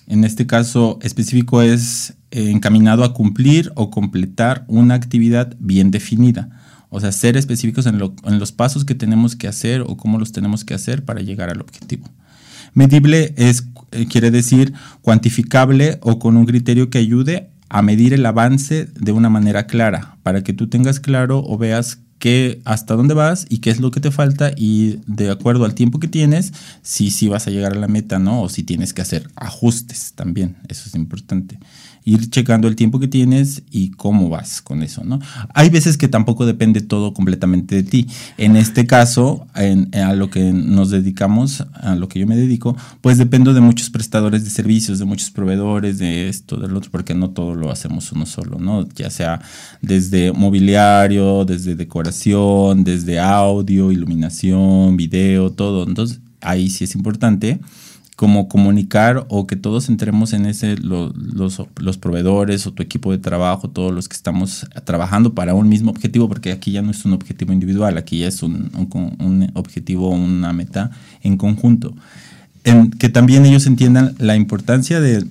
[0.10, 6.50] En este caso específico es eh, encaminado a cumplir o completar una actividad bien definida.
[6.90, 10.66] O sea, ser específicos en, los pasos que tenemos que hacer o cómo los tenemos
[10.66, 12.10] que hacer para llegar al objetivo.
[12.74, 18.26] Medible es, eh, quiere decir cuantificable o con un criterio que ayude a medir el
[18.26, 23.14] avance de una manera clara, para que tú tengas claro o veas qué, hasta dónde
[23.14, 26.54] vas y qué es lo que te falta y de acuerdo al tiempo que tienes,
[26.82, 28.44] si, si vas a llegar a la meta, ¿no?
[28.44, 31.58] O si tienes que hacer ajustes también, eso es importante
[32.06, 35.20] ir checando el tiempo que tienes y cómo vas con eso, ¿no?
[35.54, 38.08] Hay veces que tampoco depende todo completamente de ti.
[38.38, 43.18] En este caso, a lo que nos dedicamos, a lo que yo me dedico, pues
[43.18, 47.30] dependo de muchos prestadores de servicios, de muchos proveedores, de esto, del otro, porque no
[47.32, 48.88] todo lo hacemos uno solo, ¿no?
[48.96, 49.42] Ya sea
[49.82, 55.88] desde mobiliario, desde decoración, desde audio, iluminación, video, todo.
[55.88, 57.60] Entonces, ahí sí es importante
[58.20, 63.18] como comunicar o que todos entremos en ese, los, los, proveedores o tu equipo de
[63.18, 67.06] trabajo, todos los que estamos trabajando para un mismo objetivo, porque aquí ya no es
[67.06, 70.92] un objetivo individual, aquí ya es un, un, un objetivo, una meta
[71.24, 71.96] en conjunto.
[72.66, 75.26] En, que también ellos entiendan la importancia de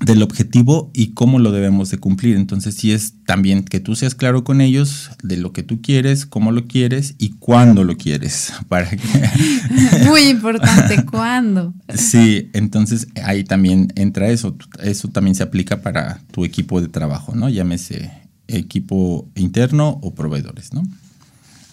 [0.00, 2.36] del objetivo y cómo lo debemos de cumplir.
[2.36, 6.26] Entonces, sí es también que tú seas claro con ellos de lo que tú quieres,
[6.26, 8.52] cómo lo quieres y cuándo lo quieres.
[8.68, 8.98] Para que
[10.06, 11.74] Muy importante, ¿cuándo?
[11.94, 14.56] Sí, entonces ahí también entra eso.
[14.82, 17.48] Eso también se aplica para tu equipo de trabajo, ¿no?
[17.48, 18.10] Llámese
[18.46, 20.82] equipo interno o proveedores, ¿no?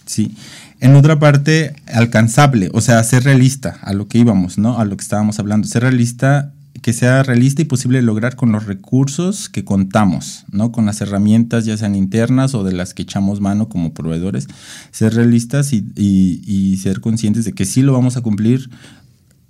[0.04, 0.36] Sí.
[0.80, 4.78] En otra parte, alcanzable, o sea, ser realista a lo que íbamos, ¿no?
[4.78, 5.66] A lo que estábamos hablando.
[5.66, 6.52] Ser realista
[6.86, 10.70] que sea realista y posible lograr con los recursos que contamos, ¿no?
[10.70, 14.46] Con las herramientas ya sean internas o de las que echamos mano como proveedores,
[14.92, 18.70] ser realistas y, y ser conscientes de que sí lo vamos a cumplir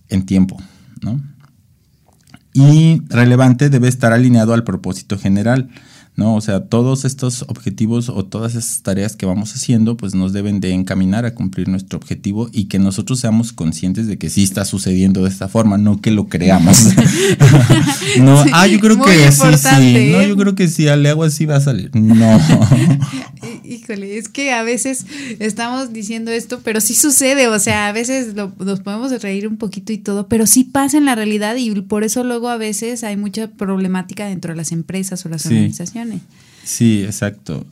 [0.08, 0.56] en tiempo,
[1.02, 1.20] ¿no?
[2.54, 5.68] Y relevante debe estar alineado al propósito general.
[6.16, 6.34] ¿No?
[6.34, 10.60] O sea, todos estos objetivos o todas esas tareas que vamos haciendo, pues nos deben
[10.60, 14.64] de encaminar a cumplir nuestro objetivo y que nosotros seamos conscientes de que sí está
[14.64, 16.86] sucediendo de esta forma, no que lo creamos.
[18.20, 21.44] no, ah, yo creo que sí, sí, no, yo creo que si le hago así
[21.44, 21.94] va a salir.
[21.94, 22.40] No.
[23.64, 25.06] Híjole, es que a veces
[25.38, 29.92] estamos diciendo esto, pero sí sucede, o sea, a veces nos podemos reír un poquito
[29.92, 33.16] y todo, pero sí pasa en la realidad y por eso luego a veces hay
[33.16, 36.05] mucha problemática dentro de las empresas o las organizaciones.
[36.64, 37.66] Sí, exacto.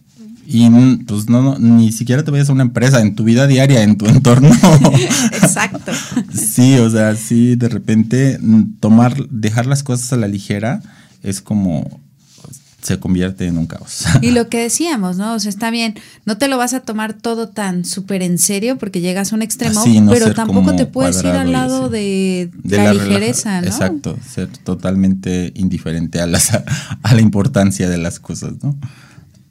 [0.46, 0.68] Y
[1.06, 4.06] pues no, ni siquiera te vayas a una empresa, en tu vida diaria, en tu
[4.08, 4.50] entorno.
[5.32, 5.92] exacto.
[6.32, 8.38] sí, o sea, sí, de repente
[8.80, 10.82] tomar, dejar las cosas a la ligera
[11.22, 12.00] es como
[12.84, 14.04] se convierte en un caos.
[14.22, 15.34] Y lo que decíamos, ¿no?
[15.34, 15.94] O sea, está bien,
[16.26, 19.42] no te lo vas a tomar todo tan súper en serio porque llegas a un
[19.42, 23.66] extremo, pero tampoco te puedes ir al lado de, la, ligereza, ¿no?
[23.66, 28.76] Exacto, ser totalmente indiferente a, las, a la importancia de las cosas, ¿no?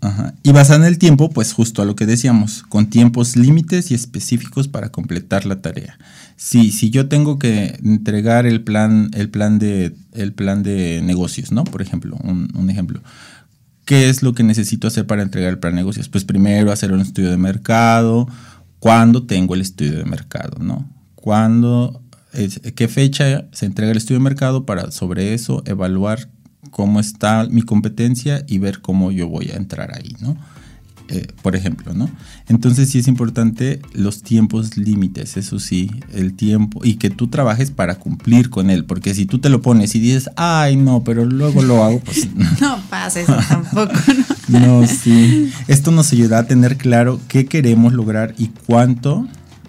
[0.01, 0.33] Ajá.
[0.43, 3.95] Y basada en el tiempo, pues justo a lo que decíamos, con tiempos límites y
[3.95, 5.97] específicos para completar la tarea.
[6.43, 11.53] Si, si yo tengo que entregar el plan, el plan de, el plan de negocios,
[11.53, 11.63] ¿no?
[11.63, 13.01] Por ejemplo, un, ejemplo.
[13.85, 16.09] ¿Qué es lo que necesito hacer para entregar el plan de negocios?
[16.09, 18.27] Pues primero hacer un estudio de mercado.
[18.79, 20.61] ¿Cuándo tengo el estudio de mercado?
[20.61, 20.85] ¿No?
[21.15, 22.01] ¿Cuándo,
[22.75, 26.27] qué fecha se entrega el estudio de mercado para sobre eso evaluar
[26.71, 30.35] cómo está mi competencia y ver cómo yo voy a entrar ahí, ¿no?
[31.15, 32.09] Eh, por ejemplo, ¿no?
[32.47, 37.69] Entonces sí es importante los tiempos límites, eso sí, el tiempo y que tú trabajes
[37.69, 41.25] para cumplir con él, porque si tú te lo pones y dices, ay no, pero
[41.25, 42.27] luego lo hago, pues
[42.61, 43.93] no pasa eso tampoco,
[44.49, 44.59] ¿no?
[44.81, 45.51] no, sí.
[45.67, 49.27] Esto nos ayuda a tener claro qué queremos lograr y cuánto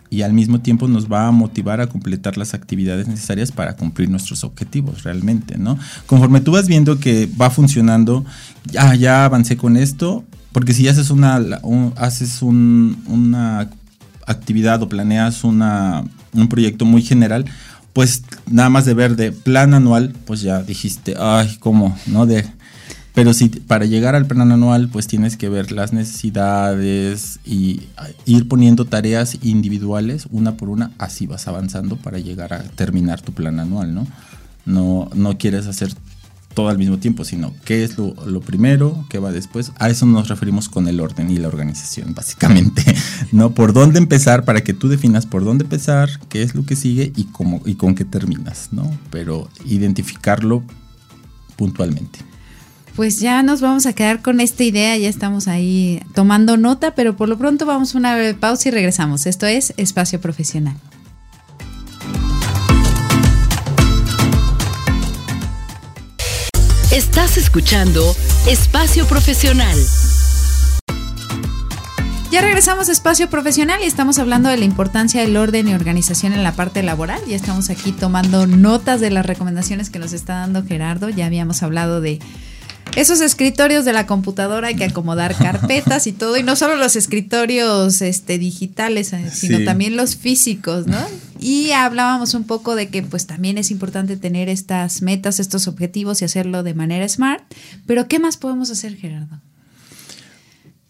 [0.08, 4.08] y al mismo tiempo nos va a motivar a completar las actividades necesarias para cumplir
[4.08, 5.78] nuestros objetivos realmente, ¿no?
[6.06, 8.24] Conforme tú vas viendo que va funcionando,
[8.64, 11.42] ya, ya avancé con esto, porque si haces una,
[11.96, 13.68] haces una
[14.24, 17.44] actividad o planeas una, un proyecto muy general,
[17.92, 21.98] pues nada más de ver de plan anual, pues ya dijiste, ay, ¿cómo?
[22.06, 22.24] ¿No?
[22.24, 22.46] De,
[23.14, 27.88] pero si para llegar al plan anual, pues tienes que ver las necesidades y
[28.24, 33.32] ir poniendo tareas individuales una por una, así vas avanzando para llegar a terminar tu
[33.32, 34.06] plan anual, ¿no?
[34.66, 35.92] No, no quieres hacer
[36.54, 39.72] todo al mismo tiempo, sino qué es lo, primero, qué va después.
[39.78, 42.82] A eso nos referimos con el orden y la organización, básicamente,
[43.32, 43.50] ¿no?
[43.52, 47.12] Por dónde empezar para que tú definas por dónde empezar, qué es lo que sigue
[47.16, 48.90] y cómo y con qué terminas, ¿no?
[49.10, 50.62] Pero identificarlo
[51.56, 52.20] puntualmente.
[52.96, 57.16] Pues ya nos vamos a quedar con esta idea, ya estamos ahí tomando nota, pero
[57.16, 59.26] por lo pronto vamos a una pausa y regresamos.
[59.26, 60.76] Esto es Espacio Profesional.
[66.94, 68.14] Estás escuchando
[68.46, 69.76] Espacio Profesional.
[72.30, 76.34] Ya regresamos a Espacio Profesional y estamos hablando de la importancia del orden y organización
[76.34, 77.20] en la parte laboral.
[77.26, 81.08] Ya estamos aquí tomando notas de las recomendaciones que nos está dando Gerardo.
[81.08, 82.20] Ya habíamos hablado de
[82.96, 86.96] esos escritorios de la computadora hay que acomodar carpetas y todo, y no solo los
[86.96, 90.98] escritorios este, digitales, eh, sino también los físicos, ¿no?
[91.40, 96.22] Y hablábamos un poco de que pues también es importante tener estas metas, estos objetivos
[96.22, 97.42] y hacerlo de manera smart,
[97.86, 99.40] pero ¿qué más podemos hacer, Gerardo?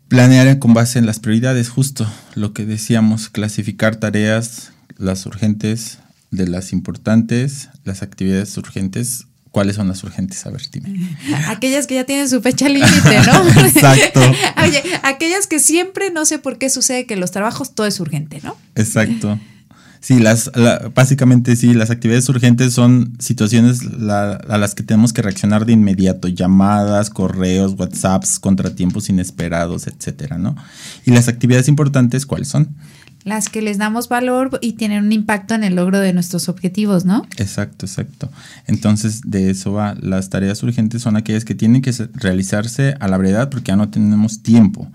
[0.09, 5.99] Planear con base en las prioridades, justo lo que decíamos, clasificar tareas, las urgentes
[6.31, 10.45] de las importantes, las actividades urgentes ¿Cuáles son las urgentes?
[10.47, 11.17] A ver, dime.
[11.47, 13.49] Aquellas que ya tienen su fecha límite, ¿no?
[13.65, 14.21] Exacto.
[14.65, 18.01] Oye, aquellas que siempre no sé por qué sucede que en los trabajos todo es
[18.01, 18.57] urgente, ¿no?
[18.75, 19.39] Exacto.
[20.01, 20.51] Sí, las,
[20.93, 26.27] básicamente sí, las actividades urgentes son situaciones a las que tenemos que reaccionar de inmediato,
[26.27, 30.57] llamadas, correos, WhatsApps, contratiempos inesperados, etcétera, ¿no?
[31.07, 32.75] Y las actividades importantes, ¿cuáles son?
[33.25, 37.05] Las que les damos valor y tienen un impacto en el logro de nuestros objetivos,
[37.05, 37.27] ¿no?
[37.39, 38.31] Exacto, exacto.
[38.67, 39.97] Entonces, de eso va.
[40.01, 43.89] Las tareas urgentes son aquellas que tienen que realizarse a la brevedad porque ya no
[43.89, 44.91] tenemos tiempo.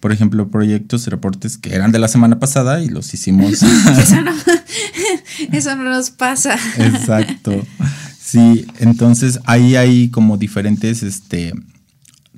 [0.00, 3.52] Por ejemplo, proyectos y reportes que eran de la semana pasada y los hicimos.
[3.62, 4.32] eso, no,
[5.52, 6.56] eso no nos pasa.
[6.78, 7.64] Exacto.
[8.20, 11.52] Sí, entonces ahí hay como diferentes este,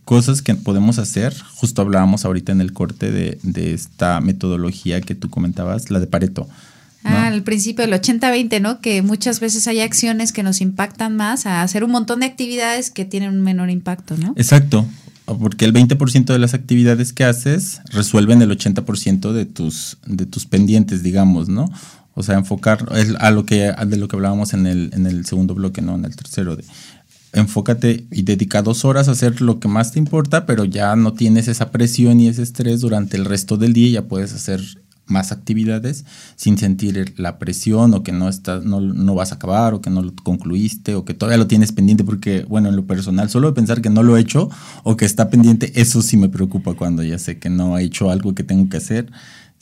[0.04, 1.34] cosas que podemos hacer.
[1.54, 6.48] Justo hablábamos ahorita en el corte de, esta metodología que tú comentabas, la de Pareto.
[7.04, 8.80] Ah, al principio del 80-20, ¿no?
[8.80, 12.90] Que muchas veces hay acciones que nos impactan más a hacer un montón de actividades
[12.90, 14.34] que tienen un menor impacto, ¿no?
[14.36, 14.86] Exacto,
[15.24, 20.46] porque el 20% de las actividades que haces resuelven el 80% de tus, de tus
[20.46, 21.72] pendientes, digamos, ¿no?
[22.14, 22.86] O sea, enfocar
[23.18, 25.94] a lo que, de lo que hablábamos en el, en el segundo bloque, ¿no?
[25.94, 26.64] En el tercero, de
[27.32, 31.14] enfócate y dedica dos horas a hacer lo que más te importa, pero ya no
[31.14, 34.60] tienes esa presión y ese estrés durante el resto del día y ya puedes hacer
[35.06, 36.04] más actividades
[36.36, 39.90] sin sentir la presión o que no estás, no, no, vas a acabar o que
[39.90, 43.48] no lo concluiste o que todavía lo tienes pendiente porque, bueno, en lo personal, solo
[43.48, 44.48] de pensar que no lo he hecho
[44.84, 48.10] o que está pendiente, eso sí me preocupa cuando ya sé que no he hecho
[48.10, 49.10] algo que tengo que hacer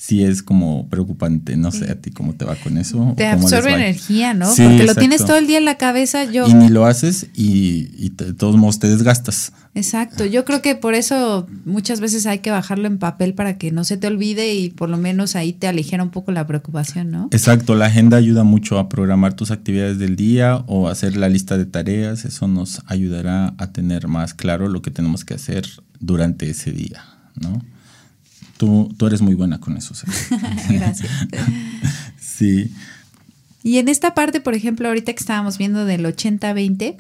[0.00, 1.58] sí es como preocupante.
[1.58, 3.12] No sé a ti cómo te va con eso.
[3.18, 4.46] Te absorbe energía, ¿no?
[4.46, 6.24] Porque lo tienes todo el día en la cabeza.
[6.24, 6.48] Yo...
[6.48, 9.52] Y ni lo haces y, de todos modos te desgastas.
[9.74, 10.24] Exacto.
[10.24, 13.84] Yo creo que por eso muchas veces hay que bajarlo en papel para que no
[13.84, 17.28] se te olvide y por lo menos ahí te aligera un poco la preocupación, ¿no?
[17.30, 17.74] Exacto.
[17.74, 21.66] La agenda ayuda mucho a programar tus actividades del día o hacer la lista de
[21.66, 22.24] tareas.
[22.24, 25.66] Eso nos ayudará a tener más claro lo que tenemos que hacer
[25.98, 27.04] durante ese día,
[27.38, 27.60] ¿no?
[28.60, 29.94] Tú, eres muy buena con eso.
[30.68, 31.10] Gracias.
[32.20, 32.70] sí.
[33.62, 36.96] Y en esta parte, por ejemplo, ahorita que estábamos viendo del 80-20,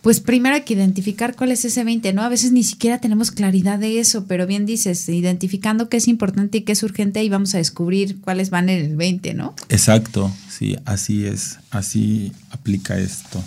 [0.00, 2.22] pues primero hay que identificar cuál es ese 20, ¿no?
[2.22, 6.58] A veces ni siquiera tenemos claridad de eso, pero bien dices, identificando qué es importante
[6.58, 9.54] y qué es urgente y vamos a descubrir cuáles van en el 20, ¿no?
[9.68, 13.44] Exacto, sí, así es, así aplica esto.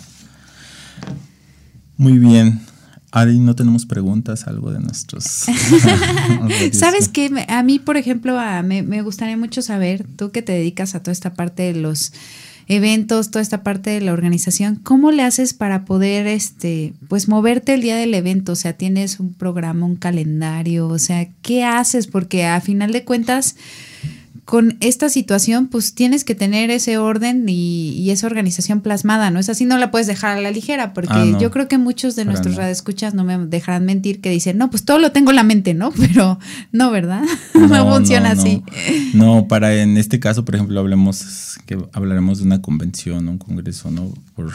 [1.96, 2.60] Muy bien.
[3.12, 5.24] Ari, no tenemos preguntas, algo de nuestros.
[6.72, 7.30] ¿Sabes qué?
[7.48, 11.34] A mí, por ejemplo, me, gustaría mucho saber, tú que te dedicas a toda esta
[11.34, 12.12] parte de los
[12.68, 17.74] eventos, toda esta parte de la organización, ¿cómo le haces para poder, este, pues, moverte
[17.74, 18.52] el día del evento?
[18.52, 20.86] O sea, ¿tienes un programa, un calendario?
[20.86, 22.06] O sea, ¿qué haces?
[22.06, 23.56] Porque a final de cuentas
[24.44, 29.38] con esta situación, pues tienes que tener ese orden y, esa organización plasmada, ¿no?
[29.38, 32.16] Es así, no la puedes dejar a la ligera, porque ah, yo creo que muchos
[32.16, 35.36] de nuestros radioescuchas no me dejarán mentir que dicen, no, pues todo lo tengo en
[35.36, 35.92] la mente, ¿no?
[35.96, 36.38] Pero
[36.72, 37.22] no, ¿verdad?
[37.54, 38.64] No, funciona así.
[39.14, 43.90] No, para en este caso, por ejemplo, hablemos, que hablaremos de una convención, un congreso,
[43.90, 44.12] ¿no?
[44.34, 44.52] Por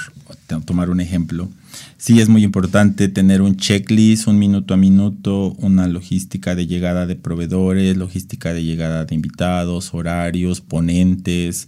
[0.65, 1.49] tomar un ejemplo
[1.97, 7.05] sí es muy importante tener un checklist, un minuto a minuto, una logística de llegada
[7.05, 11.67] de proveedores, logística de llegada de invitados, horarios, ponentes,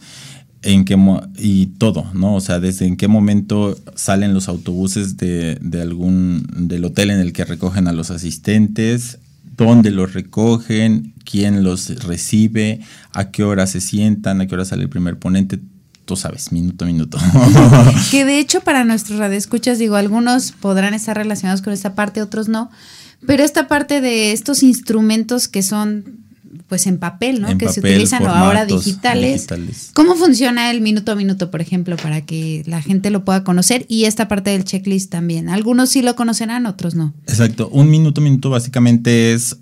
[0.62, 0.97] en qué
[1.38, 2.36] y todo, ¿no?
[2.36, 7.20] O sea, desde en qué momento salen los autobuses de, de algún del hotel en
[7.20, 9.20] el que recogen a los asistentes,
[9.55, 12.82] dónde los recogen, quién los recibe,
[13.12, 15.60] a qué hora se sientan, a qué hora sale el primer ponente,
[16.08, 17.20] tú sabes, minuto a minuto.
[18.12, 22.47] que de hecho para nuestros radioescuchas, digo, algunos podrán estar relacionados con esta parte, otros
[22.47, 22.72] no,
[23.28, 26.26] pero esta parte de estos instrumentos que son
[26.68, 27.58] pues en papel, ¿no?
[27.58, 29.47] que se utilizan ahora digitales.
[29.93, 33.86] ¿Cómo funciona el minuto a minuto, por ejemplo, para que la gente lo pueda conocer?
[33.88, 35.49] Y esta parte del checklist también.
[35.49, 37.14] Algunos sí lo conocerán, otros no.
[37.28, 37.70] Exacto.
[37.70, 39.58] Un minuto a minuto básicamente es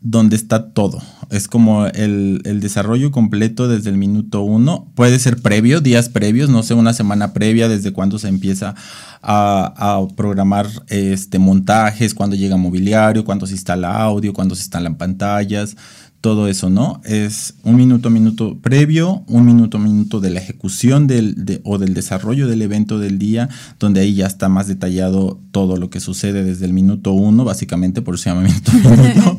[0.00, 1.02] donde está todo.
[1.32, 4.92] Es como el, desarrollo completo desde el minuto uno.
[4.94, 8.74] Puede ser previo, días previos, no sé, una semana previa, desde cuando se empieza
[9.22, 14.96] a, a, programar este, montajes, cuando llega mobiliario, cuando se instala audio, cuando se instalan
[14.96, 15.74] pantallas,
[16.22, 17.02] todo eso, ¿no?
[17.04, 21.78] Es un minuto a minuto previo, un minuto a minuto de la ejecución del, o
[21.78, 23.48] del desarrollo del evento del día,
[23.80, 28.02] donde ahí ya está más detallado todo lo que sucede desde el minuto uno, básicamente,
[28.02, 29.36] por eso se llama minuto a minuto.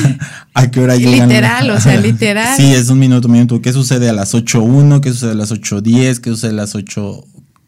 [0.54, 1.30] ¿A qué hora llegan?
[1.30, 2.54] Literal, o sea, literal.
[2.56, 3.62] Sí, es un minuto a minuto.
[3.62, 5.00] ¿Qué sucede a las 8.1?
[5.00, 6.20] ¿Qué sucede a las 8.10?
[6.20, 7.24] ¿Qué sucede a las 8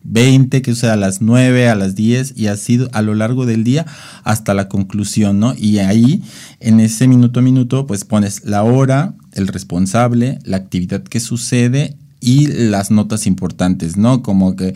[0.09, 3.65] 20, que sucede a las 9, a las 10 y así a lo largo del
[3.65, 3.87] día
[4.25, 5.55] hasta la conclusión, ¿no?
[5.57, 6.23] Y ahí,
[6.61, 11.97] en ese minuto a minuto, pues pones la hora, el responsable, la actividad que sucede
[12.21, 14.23] y las notas importantes, ¿no?
[14.23, 14.75] Como que...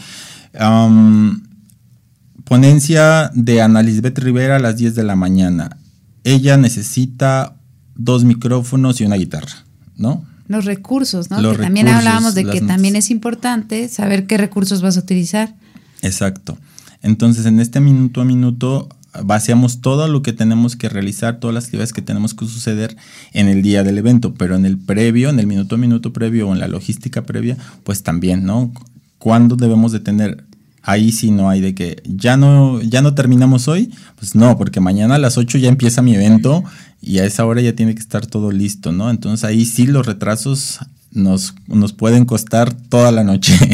[2.45, 5.79] ponencia de Ana Lisbeth Rivera a las 10 de la mañana.
[6.25, 7.57] Ella necesita
[7.95, 9.65] dos micrófonos y una guitarra,
[9.97, 10.25] ¿no?
[10.49, 11.53] Los recursos, ¿no?
[11.53, 15.55] que también hablábamos de que también es importante saber qué recursos vas a utilizar.
[16.03, 16.59] Exacto.
[17.03, 18.89] Entonces, en este minuto a minuto
[19.25, 22.97] vaciamos todo lo que tenemos que realizar, todas las actividades que tenemos que suceder
[23.33, 26.49] en el día del evento, pero en el previo, en el minuto a minuto previo
[26.49, 28.73] o en la logística previa, pues también, ¿no?
[29.19, 30.45] ¿Cuándo debemos de tener
[30.83, 34.81] ahí sí no hay de que ya no, ya no terminamos hoy, pues no, porque
[34.81, 36.65] mañana a las 8 ya empieza mi evento
[37.01, 39.11] y a esa hora ya tiene que estar todo listo, ¿no?
[39.11, 40.81] Entonces ahí sí los retrasos
[41.13, 43.55] nos, nos pueden costar toda la noche.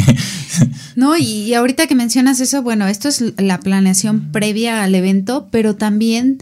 [0.96, 5.76] No, y, ahorita que mencionas eso, bueno, esto es la planeación previa al evento, pero
[5.76, 6.38] también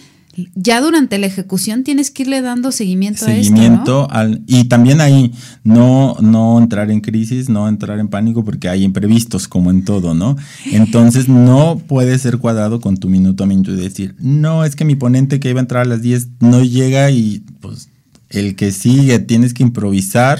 [0.55, 4.09] ya durante la ejecución tienes que irle dando seguimiento, a esto.
[4.11, 5.32] Al, y también ahí
[5.64, 10.14] no, no entrar en crisis, no entrar en pánico porque hay imprevistos como en todo,
[10.14, 10.37] ¿no?
[10.66, 14.84] Entonces no puedes ser cuadrado con tu minuto a minuto y decir, no, es que
[14.84, 17.89] mi ponente que iba a entrar a las 10 no llega y pues
[18.30, 20.39] el que sigue tienes que improvisar.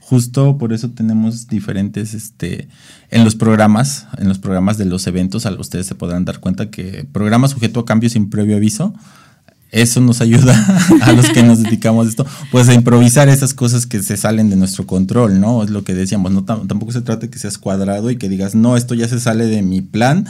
[0.00, 2.68] Justo por eso tenemos diferentes, este,
[3.10, 7.06] en los programas, en los programas de los eventos, ustedes se podrán dar cuenta que
[7.10, 8.94] programa sujeto a cambio sin previo aviso,
[9.72, 10.54] eso nos ayuda
[11.02, 14.50] a los que nos dedicamos a esto, pues a improvisar esas cosas que se salen
[14.50, 15.64] de nuestro control, ¿no?
[15.64, 18.54] Es lo que decíamos, no tampoco se trata de que seas cuadrado y que digas,
[18.54, 20.26] no, esto ya se sale de mi plan,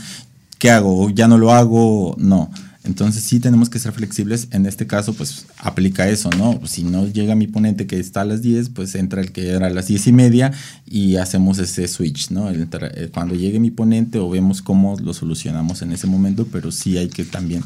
[0.58, 1.10] ¿qué hago?
[1.10, 2.14] ¿Ya no lo hago?
[2.18, 2.50] No.
[2.84, 4.48] Entonces sí tenemos que ser flexibles.
[4.50, 6.60] En este caso, pues aplica eso, ¿no?
[6.66, 9.68] Si no llega mi ponente que está a las 10, pues entra el que era
[9.68, 10.52] a las 10 y media
[10.86, 12.50] y hacemos ese switch, ¿no?
[12.50, 16.98] Eh, cuando llegue mi ponente o vemos cómo lo solucionamos en ese momento, pero sí
[16.98, 17.62] hay que también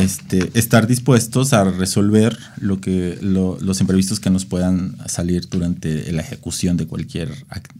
[0.00, 6.22] este, estar dispuestos a resolver lo que los imprevistos que nos puedan salir durante la
[6.22, 7.30] ejecución de cualquier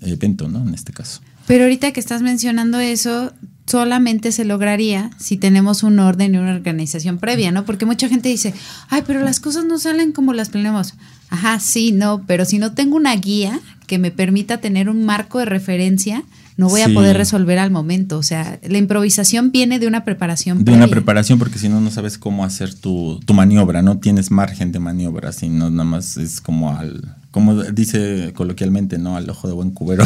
[0.00, 0.66] evento, ¿no?
[0.66, 1.20] En este caso.
[1.46, 3.32] Pero ahorita que estás mencionando eso,
[3.70, 7.64] solamente se lograría si tenemos un orden y una organización previa, ¿no?
[7.64, 8.52] Porque mucha gente dice,
[8.88, 10.94] ay, pero las cosas no salen como las planeamos.
[11.28, 15.38] Ajá, sí, no, pero si no tengo una guía que me permita tener un marco
[15.38, 16.24] de referencia,
[16.56, 18.18] no voy a poder resolver al momento.
[18.18, 20.64] O sea, la improvisación viene de una preparación.
[20.64, 24.32] De una preparación, porque si no, no sabes cómo hacer tu, tu maniobra, no tienes
[24.32, 29.16] margen de maniobra, sino nada más es como al, como dice coloquialmente, ¿no?
[29.16, 30.04] Al ojo de buen cubero.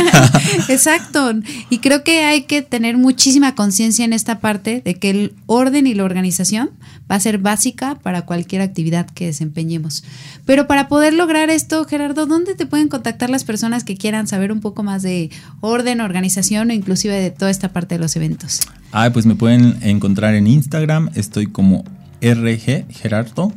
[0.68, 1.32] Exacto.
[1.70, 5.88] Y creo que hay que tener muchísima conciencia en esta parte de que el orden
[5.88, 6.70] y la organización
[7.10, 10.04] va a ser básica para cualquier actividad que desempeñemos.
[10.46, 14.52] Pero para poder lograr esto, Gerardo, ¿dónde te pueden contactar las personas que quieran saber
[14.52, 18.60] un poco más de orden, organización o inclusive de toda esta parte de los eventos?
[18.92, 21.82] Ah, pues me pueden encontrar en Instagram, estoy como
[22.20, 23.52] RG Gerardo,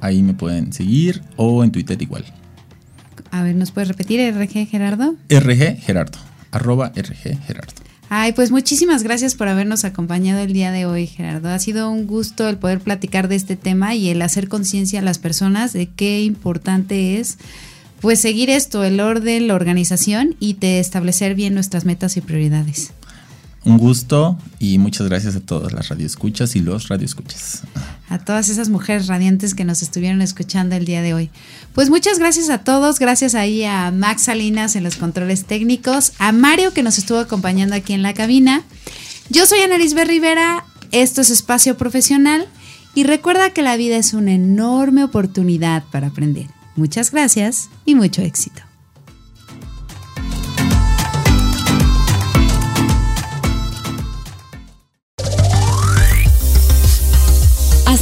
[0.00, 2.24] ahí me pueden seguir o en Twitter igual.
[3.30, 5.14] A ver, ¿nos puedes repetir RG Gerardo?
[5.28, 6.18] RG Gerardo,
[6.50, 7.86] arroba RG Gerardo.
[8.08, 11.48] Ay, pues muchísimas gracias por habernos acompañado el día de hoy, Gerardo.
[11.48, 15.02] Ha sido un gusto el poder platicar de este tema y el hacer conciencia a
[15.02, 17.38] las personas de qué importante es
[18.00, 22.92] pues seguir esto, el orden, la organización y de establecer bien nuestras metas y prioridades.
[23.66, 27.64] Un gusto y muchas gracias a todas las radioescuchas y los radioescuchas.
[28.08, 31.30] A todas esas mujeres radiantes que nos estuvieron escuchando el día de hoy.
[31.74, 36.30] Pues muchas gracias a todos, gracias ahí a Max Salinas en los controles técnicos, a
[36.30, 38.62] Mario que nos estuvo acompañando aquí en la cabina.
[39.30, 42.46] Yo soy Ana Lisbeth Rivera, esto es Espacio Profesional
[42.94, 46.46] y recuerda que la vida es una enorme oportunidad para aprender.
[46.76, 48.62] Muchas gracias y mucho éxito.